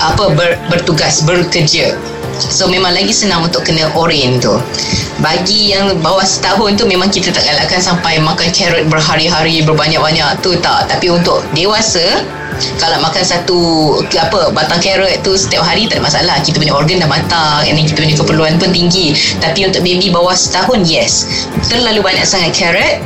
apa 0.00 0.24
ber, 0.32 0.56
bertugas, 0.72 1.20
bekerja. 1.26 1.92
So 2.40 2.72
memang 2.72 2.96
lagi 2.96 3.12
senang 3.12 3.44
untuk 3.44 3.68
kena 3.68 3.92
oren 3.92 4.40
tu. 4.40 4.56
Bagi 5.20 5.76
yang 5.76 6.00
bawah 6.00 6.24
setahun 6.24 6.80
tu 6.80 6.88
memang 6.88 7.12
kita 7.12 7.28
tak 7.28 7.44
galakkan 7.44 7.76
sampai 7.76 8.16
makan 8.16 8.48
carrot 8.56 8.88
berhari-hari 8.88 9.60
berbanyak-banyak 9.60 10.40
tu 10.40 10.56
tak. 10.64 10.88
Tapi 10.88 11.12
untuk 11.12 11.44
dewasa 11.52 12.24
kalau 12.80 13.00
makan 13.00 13.24
satu 13.24 13.60
apa 14.16 14.52
batang 14.52 14.80
carrot 14.80 15.20
tu 15.20 15.36
setiap 15.36 15.60
hari 15.60 15.84
tak 15.92 16.00
ada 16.00 16.08
masalah. 16.08 16.36
Kita 16.40 16.56
punya 16.56 16.72
organ 16.72 17.04
dah 17.04 17.10
matang 17.12 17.68
and 17.68 17.76
then 17.76 17.84
kita 17.84 18.00
punya 18.00 18.16
keperluan 18.16 18.56
pun 18.56 18.72
tinggi. 18.72 19.12
Tapi 19.44 19.68
untuk 19.68 19.84
baby 19.84 20.08
bawah 20.08 20.32
setahun 20.32 20.88
yes. 20.88 21.28
Terlalu 21.68 22.00
banyak 22.00 22.24
sangat 22.24 22.56
carrot 22.56 23.04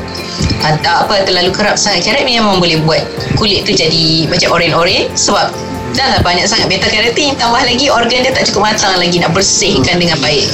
atau 0.63 1.07
apa 1.07 1.27
terlalu 1.27 1.51
kerap 1.51 1.75
sangat 1.75 2.07
carrot 2.07 2.23
memang 2.23 2.63
boleh 2.63 2.79
buat 2.87 3.03
kulit 3.35 3.67
tu 3.67 3.75
jadi 3.75 4.31
macam 4.31 4.55
oren-oren 4.55 5.11
sebab 5.19 5.51
dah 5.95 6.07
lah 6.11 6.21
banyak 6.27 6.45
sangat 6.45 6.67
beta 6.67 6.91
karotin 6.91 7.39
tambah 7.39 7.63
lagi 7.63 7.87
organ 7.89 8.21
dia 8.27 8.33
tak 8.35 8.45
cukup 8.51 8.75
matang 8.75 8.99
lagi 8.99 9.17
nak 9.23 9.31
bersihkan 9.33 9.97
dengan 9.97 10.19
baik 10.19 10.51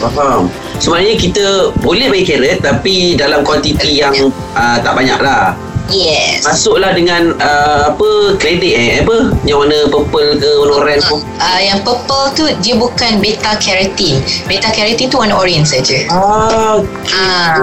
Faham. 0.00 0.50
Sebenarnya 0.82 1.14
kita 1.16 1.44
boleh 1.80 2.10
bagi 2.10 2.26
carrot 2.26 2.58
tapi 2.60 3.14
dalam 3.14 3.46
kuantiti 3.46 4.02
yang 4.02 4.12
uh, 4.58 4.76
tak 4.82 4.92
banyak 4.92 5.16
lah. 5.22 5.54
Yes 5.92 6.44
Masuklah 6.44 6.92
dengan 6.96 7.34
uh, 7.40 7.92
apa 7.92 8.08
kredit 8.40 8.72
eh 8.72 8.88
apa 9.00 9.32
yang 9.44 9.64
warna 9.64 9.88
purple 9.88 10.36
ke 10.40 10.50
warna 10.60 10.74
orange 10.80 11.04
tu. 11.08 11.16
Uh, 11.40 11.60
yang 11.60 11.80
purple 11.84 12.30
tu 12.36 12.44
dia 12.60 12.74
bukan 12.76 13.20
beta 13.20 13.56
carotene. 13.60 14.20
Beta 14.48 14.68
carotene 14.72 15.10
tu 15.10 15.16
warna 15.20 15.34
orange 15.36 15.72
saja. 15.76 16.04
Ah, 16.12 16.80
Ah, 17.14 17.54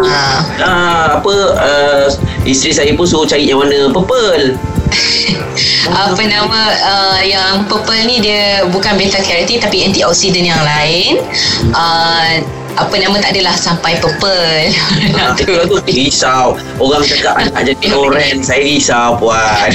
ah 0.62 1.04
apa 1.20 1.34
uh, 1.58 2.06
isteri 2.46 2.72
saya 2.74 2.92
pun 2.94 3.06
suruh 3.06 3.26
cari 3.26 3.50
yang 3.50 3.62
warna 3.62 3.90
purple. 3.94 4.58
apa 5.92 6.22
nama 6.28 6.62
uh, 6.84 7.20
yang 7.24 7.64
purple 7.66 8.04
ni 8.04 8.20
dia 8.20 8.66
bukan 8.68 8.98
beta 8.98 9.22
carotene 9.24 9.62
tapi 9.62 9.86
antioksidan 9.86 10.46
yang 10.46 10.62
lain. 10.62 11.22
Uh, 11.74 12.44
apa 12.78 12.94
nama 12.96 13.16
tak 13.20 13.36
adalah 13.36 13.56
sampai 13.56 14.00
purple. 14.00 14.72
Ah, 15.22 15.36
tu 15.38 15.78
risau. 15.86 16.58
Orang 16.82 17.04
cakap 17.06 17.38
anak 17.38 17.74
jadi 17.74 17.94
orange, 17.94 18.42
saya 18.48 18.62
risau 18.64 19.18
puan. 19.20 19.70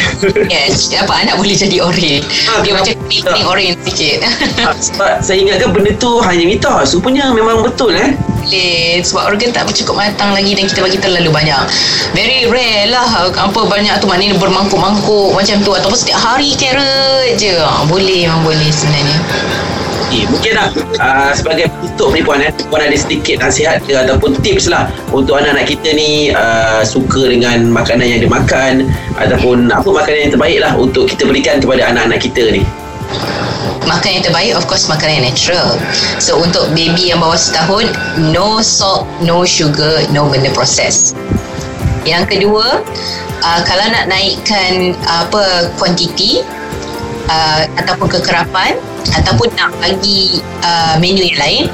yes, 0.52 0.90
apa 0.96 1.12
anak 1.22 1.38
boleh 1.38 1.54
jadi 1.54 1.78
orange. 1.80 2.26
Ah, 2.50 2.60
Dia 2.64 2.72
macam 2.74 2.94
pink 3.08 3.46
orange 3.46 3.78
sikit. 3.86 4.18
Ah, 4.66 4.74
Sebab 4.74 5.22
saya 5.22 5.38
ingatkan 5.38 5.70
benda 5.70 5.92
tu 5.96 6.18
hanya 6.24 6.44
mitos. 6.44 6.96
Rupanya 6.96 7.30
memang 7.30 7.62
betul 7.62 7.94
eh. 7.94 8.16
boleh 8.46 9.02
sebab 9.02 9.34
organ 9.34 9.50
tak 9.50 9.66
cukup 9.74 9.98
matang 9.98 10.30
lagi 10.30 10.54
dan 10.54 10.70
kita 10.70 10.78
bagi 10.78 11.02
terlalu 11.02 11.34
banyak 11.34 11.66
very 12.14 12.46
rare 12.46 12.86
lah 12.94 13.26
apa 13.26 13.60
banyak 13.66 13.98
tu 13.98 14.06
maknanya 14.06 14.38
bermangkuk-mangkuk 14.38 15.34
macam 15.34 15.56
tu 15.66 15.74
ataupun 15.74 15.98
setiap 15.98 16.22
hari 16.22 16.54
carrot 16.54 17.34
je 17.34 17.58
ha, 17.58 17.82
boleh 17.90 18.30
memang 18.30 18.46
boleh 18.46 18.70
sebenarnya 18.70 19.18
Okay, 20.06 20.22
mungkin 20.30 20.54
lah 20.54 20.70
uh, 21.02 21.34
sebagai 21.34 21.66
penutup 21.66 22.14
ni 22.14 22.22
puan 22.22 22.38
eh, 22.38 22.54
puan 22.70 22.78
ada 22.78 22.94
sedikit 22.94 23.42
nasihat 23.42 23.82
ke 23.82 23.90
ataupun 23.90 24.38
tips 24.38 24.70
lah 24.70 24.86
untuk 25.10 25.34
anak-anak 25.34 25.66
kita 25.66 25.98
ni 25.98 26.30
uh, 26.30 26.86
suka 26.86 27.26
dengan 27.26 27.66
makanan 27.74 28.06
yang 28.06 28.20
dia 28.22 28.30
makan 28.30 28.86
ataupun 29.18 29.66
apa 29.66 29.90
makanan 29.90 30.30
yang 30.30 30.32
terbaik 30.38 30.58
lah 30.62 30.78
untuk 30.78 31.10
kita 31.10 31.26
berikan 31.26 31.58
kepada 31.58 31.90
anak-anak 31.90 32.22
kita 32.22 32.54
ni? 32.54 32.62
Makan 33.82 34.10
yang 34.14 34.22
terbaik 34.22 34.54
of 34.54 34.70
course 34.70 34.86
makanan 34.86 35.18
yang 35.18 35.26
natural. 35.34 35.74
So 36.22 36.38
untuk 36.38 36.70
baby 36.70 37.10
yang 37.10 37.18
bawah 37.18 37.38
setahun 37.38 37.90
no 38.30 38.62
salt 38.62 39.10
no 39.26 39.42
sugar 39.42 40.06
no 40.14 40.30
benda 40.30 40.54
proses. 40.54 41.18
Yang 42.06 42.38
kedua 42.38 42.78
uh, 43.42 43.60
kalau 43.66 43.90
nak 43.90 44.06
naikkan 44.06 44.94
uh, 45.10 45.26
apa 45.26 45.66
kuantiti 45.82 46.46
uh, 47.30 47.62
ataupun 47.78 48.08
kekerapan 48.10 48.78
ataupun 49.14 49.48
nak 49.54 49.70
bagi 49.78 50.42
uh, 50.66 50.98
menu 50.98 51.22
yang 51.22 51.38
lain 51.38 51.64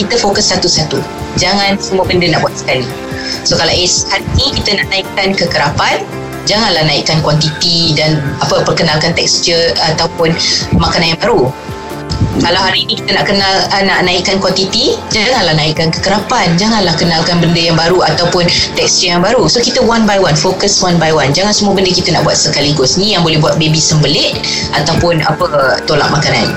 kita 0.00 0.16
fokus 0.16 0.48
satu-satu. 0.50 1.00
Jangan 1.36 1.76
semua 1.78 2.08
benda 2.08 2.28
nak 2.32 2.42
buat 2.44 2.54
sekali. 2.56 2.86
So 3.44 3.60
kalau 3.60 3.70
hari 3.70 4.24
ni 4.36 4.46
kita 4.56 4.80
nak 4.80 4.88
naikkan 4.88 5.36
kekerapan 5.36 6.02
janganlah 6.48 6.80
naikkan 6.88 7.20
kuantiti 7.20 7.92
dan 7.92 8.24
apa 8.40 8.64
perkenalkan 8.64 9.12
tekstur 9.12 9.76
ataupun 9.92 10.32
makanan 10.80 11.12
yang 11.12 11.20
baru 11.20 11.52
kalau 12.40 12.60
hari 12.60 12.86
ini 12.86 12.98
kita 12.98 13.16
nak 13.18 13.26
kenal 13.26 13.54
uh, 13.70 13.82
nak 13.84 13.98
naikkan 14.06 14.38
kuantiti 14.38 14.96
janganlah 15.10 15.54
naikkan 15.54 15.88
kekerapan. 15.92 16.54
Janganlah 16.56 16.94
kenalkan 16.96 17.42
benda 17.42 17.60
yang 17.60 17.76
baru 17.78 18.02
ataupun 18.04 18.46
tekstur 18.78 19.14
yang 19.14 19.22
baru. 19.22 19.46
So 19.50 19.58
kita 19.62 19.82
one 19.82 20.04
by 20.08 20.20
one 20.22 20.36
fokus 20.38 20.80
one 20.80 20.96
by 20.96 21.10
one. 21.14 21.34
Jangan 21.34 21.52
semua 21.52 21.72
benda 21.74 21.90
kita 21.90 22.14
nak 22.14 22.26
buat 22.26 22.38
sekaligus. 22.38 22.96
Ni 22.96 23.14
yang 23.16 23.22
boleh 23.26 23.38
buat 23.40 23.56
baby 23.56 23.78
sembelit 23.78 24.38
ataupun 24.74 25.22
apa 25.22 25.80
tolak 25.84 26.08
makanan. 26.10 26.50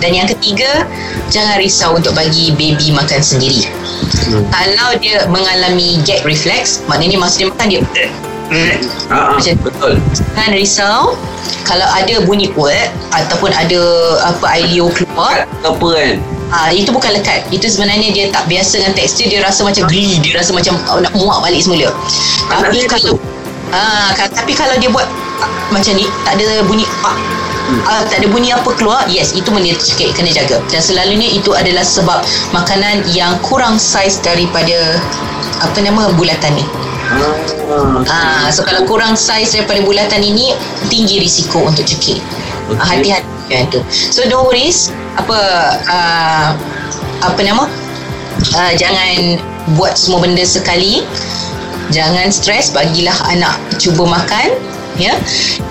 Dan 0.00 0.16
yang 0.16 0.28
ketiga 0.28 0.84
jangan 1.28 1.58
risau 1.58 1.96
untuk 1.96 2.14
bagi 2.16 2.54
baby 2.54 2.92
makan 2.92 3.20
sendiri. 3.20 3.66
Hmm. 4.06 4.44
kalau 4.52 4.90
dia 5.00 5.24
mengalami 5.30 6.02
gag 6.04 6.22
reflex 6.26 6.84
maknanya 6.90 7.16
masa 7.16 7.42
dia 7.42 7.48
makan 7.48 7.66
dia 7.70 7.80
Ah, 9.10 9.34
ah, 9.34 9.38
betul. 9.38 9.98
Jangan 10.14 10.52
risau 10.54 11.18
kalau 11.66 11.86
ada 11.90 12.22
bunyi 12.22 12.46
puat 12.54 12.94
ataupun 13.10 13.50
ada 13.50 13.80
apa 14.22 14.46
ailio 14.54 14.86
keluar. 14.94 15.50
Apa 15.66 15.86
kan? 15.98 16.14
Ah, 16.54 16.70
itu 16.70 16.94
bukan 16.94 17.10
lekat. 17.10 17.42
Itu 17.50 17.66
sebenarnya 17.66 18.14
dia 18.14 18.30
tak 18.30 18.46
biasa 18.46 18.78
dengan 18.78 18.94
tekstur 18.94 19.26
Dia 19.26 19.42
rasa 19.42 19.66
macam 19.66 19.82
geli 19.90 20.22
Dia 20.22 20.38
rasa 20.38 20.54
macam 20.54 20.78
oh, 20.94 21.02
nak 21.02 21.10
muak 21.18 21.42
balik 21.42 21.58
semula. 21.58 21.90
Tapi 22.46 22.86
kalau 22.86 23.18
ah, 23.74 24.14
Tapi 24.14 24.54
kalau 24.54 24.78
dia 24.78 24.86
buat 24.86 25.10
ah, 25.42 25.50
Macam 25.74 25.98
ni 25.98 26.06
Tak 26.22 26.38
ada 26.38 26.62
bunyi 26.62 26.86
ah, 27.02 27.18
hmm. 27.66 27.82
ah, 27.90 28.02
Tak 28.06 28.22
ada 28.22 28.26
bunyi 28.30 28.54
apa 28.54 28.70
keluar 28.78 29.10
Yes 29.10 29.34
itu 29.34 29.50
benda 29.50 29.74
sikit 29.74 30.14
Kena 30.14 30.30
jaga. 30.30 30.62
Dan 30.70 30.78
selalunya 30.78 31.26
itu 31.34 31.50
adalah 31.50 31.82
sebab 31.82 32.22
Makanan 32.54 33.10
yang 33.10 33.34
kurang 33.42 33.74
saiz 33.82 34.22
daripada 34.22 35.02
Apa 35.66 35.82
nama 35.82 36.14
bulatan 36.14 36.62
ni 36.62 36.85
Ah, 38.06 38.50
so 38.50 38.62
kalau 38.62 38.86
kurang 38.86 39.18
saiz 39.18 39.54
daripada 39.54 39.82
bulatan 39.82 40.22
ini 40.22 40.54
tinggi 40.90 41.22
risiko 41.22 41.66
untuk 41.66 41.86
cekik. 41.86 42.18
Okay. 42.18 42.78
Ah, 42.78 42.86
hati-hati 42.94 43.28
dengan 43.46 43.66
tu. 43.70 43.80
So 43.90 44.26
don't 44.26 44.46
worry 44.46 44.70
apa 45.18 45.38
uh, 45.86 46.48
apa 47.22 47.40
nama? 47.42 47.70
Uh, 48.52 48.72
jangan 48.78 49.40
buat 49.78 49.98
semua 49.98 50.22
benda 50.22 50.42
sekali. 50.42 51.06
Jangan 51.94 52.34
stres, 52.34 52.74
bagilah 52.74 53.14
anak 53.30 53.54
cuba 53.78 54.10
makan, 54.10 54.50
ya. 54.98 55.14
Yeah? 55.14 55.16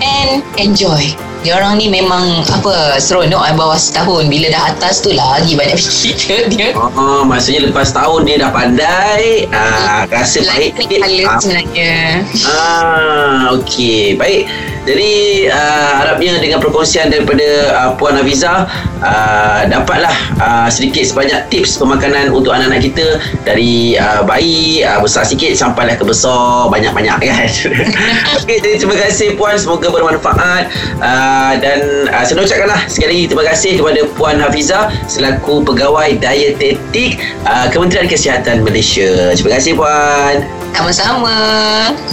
And 0.00 0.40
enjoy 0.56 1.12
dia 1.46 1.54
orang 1.62 1.78
ni 1.78 1.86
memang 1.86 2.42
apa 2.50 2.98
seronok 2.98 3.38
eh, 3.46 3.54
bawah 3.54 3.78
setahun. 3.78 4.26
Bila 4.26 4.50
dah 4.50 4.74
atas 4.74 4.98
tu 4.98 5.14
lagi 5.14 5.54
banyak 5.54 5.78
fikir 6.02 6.50
dia. 6.50 6.74
Oh, 6.74 7.22
maksudnya 7.22 7.70
lepas 7.70 7.94
tahun 7.94 8.26
dia 8.26 8.42
dah 8.42 8.50
pandai 8.50 9.46
ah, 9.54 10.10
rasa 10.10 10.42
baik. 10.42 10.74
ah. 11.22 11.38
sebenarnya 11.38 12.26
ah, 12.50 13.54
okey. 13.62 14.18
Baik 14.18 14.50
jadi 14.86 15.12
uh, 15.50 15.92
harapnya 16.00 16.38
dengan 16.38 16.62
perkongsian 16.62 17.10
daripada 17.10 17.74
uh, 17.74 17.90
Puan 17.98 18.14
Hafiza 18.14 18.70
uh, 19.02 19.60
dapatlah 19.66 20.14
uh, 20.38 20.68
sedikit 20.70 21.02
sebanyak 21.02 21.50
tips 21.50 21.76
pemakanan 21.76 22.30
untuk 22.30 22.54
anak-anak 22.54 22.86
kita 22.86 23.18
dari 23.42 23.98
uh, 23.98 24.22
bayi 24.22 24.86
uh, 24.86 25.02
besar 25.02 25.26
sikit 25.26 25.52
sampailah 25.58 25.98
ke 25.98 26.04
besar 26.06 26.70
banyak-banyak 26.70 27.18
kan. 27.18 27.50
Okey 28.40 28.62
jadi 28.62 28.78
terima 28.78 28.96
kasih 28.96 29.34
Puan 29.34 29.58
semoga 29.58 29.90
bermanfaat 29.90 30.70
uh, 31.02 31.52
dan 31.58 32.06
uh, 32.14 32.22
saya 32.22 32.38
ucapkanlah 32.38 32.80
sekali 32.86 33.10
lagi 33.10 33.24
terima 33.34 33.44
kasih 33.50 33.72
kepada 33.82 34.00
Puan 34.14 34.38
Hafiza 34.38 34.94
selaku 35.10 35.66
pegawai 35.66 36.14
dietetik 36.22 37.18
uh, 37.42 37.66
Kementerian 37.74 38.06
Kesihatan 38.06 38.62
Malaysia. 38.62 39.34
Terima 39.34 39.58
kasih 39.58 39.74
Puan. 39.74 40.65
Sama-sama. 40.76 41.32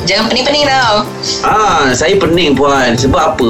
Jangan 0.08 0.32
pening-pening 0.32 0.64
tau. 0.64 1.04
Ah, 1.44 1.92
saya 1.92 2.16
pening 2.16 2.56
puan. 2.56 2.96
Sebab 2.96 3.36
apa? 3.36 3.50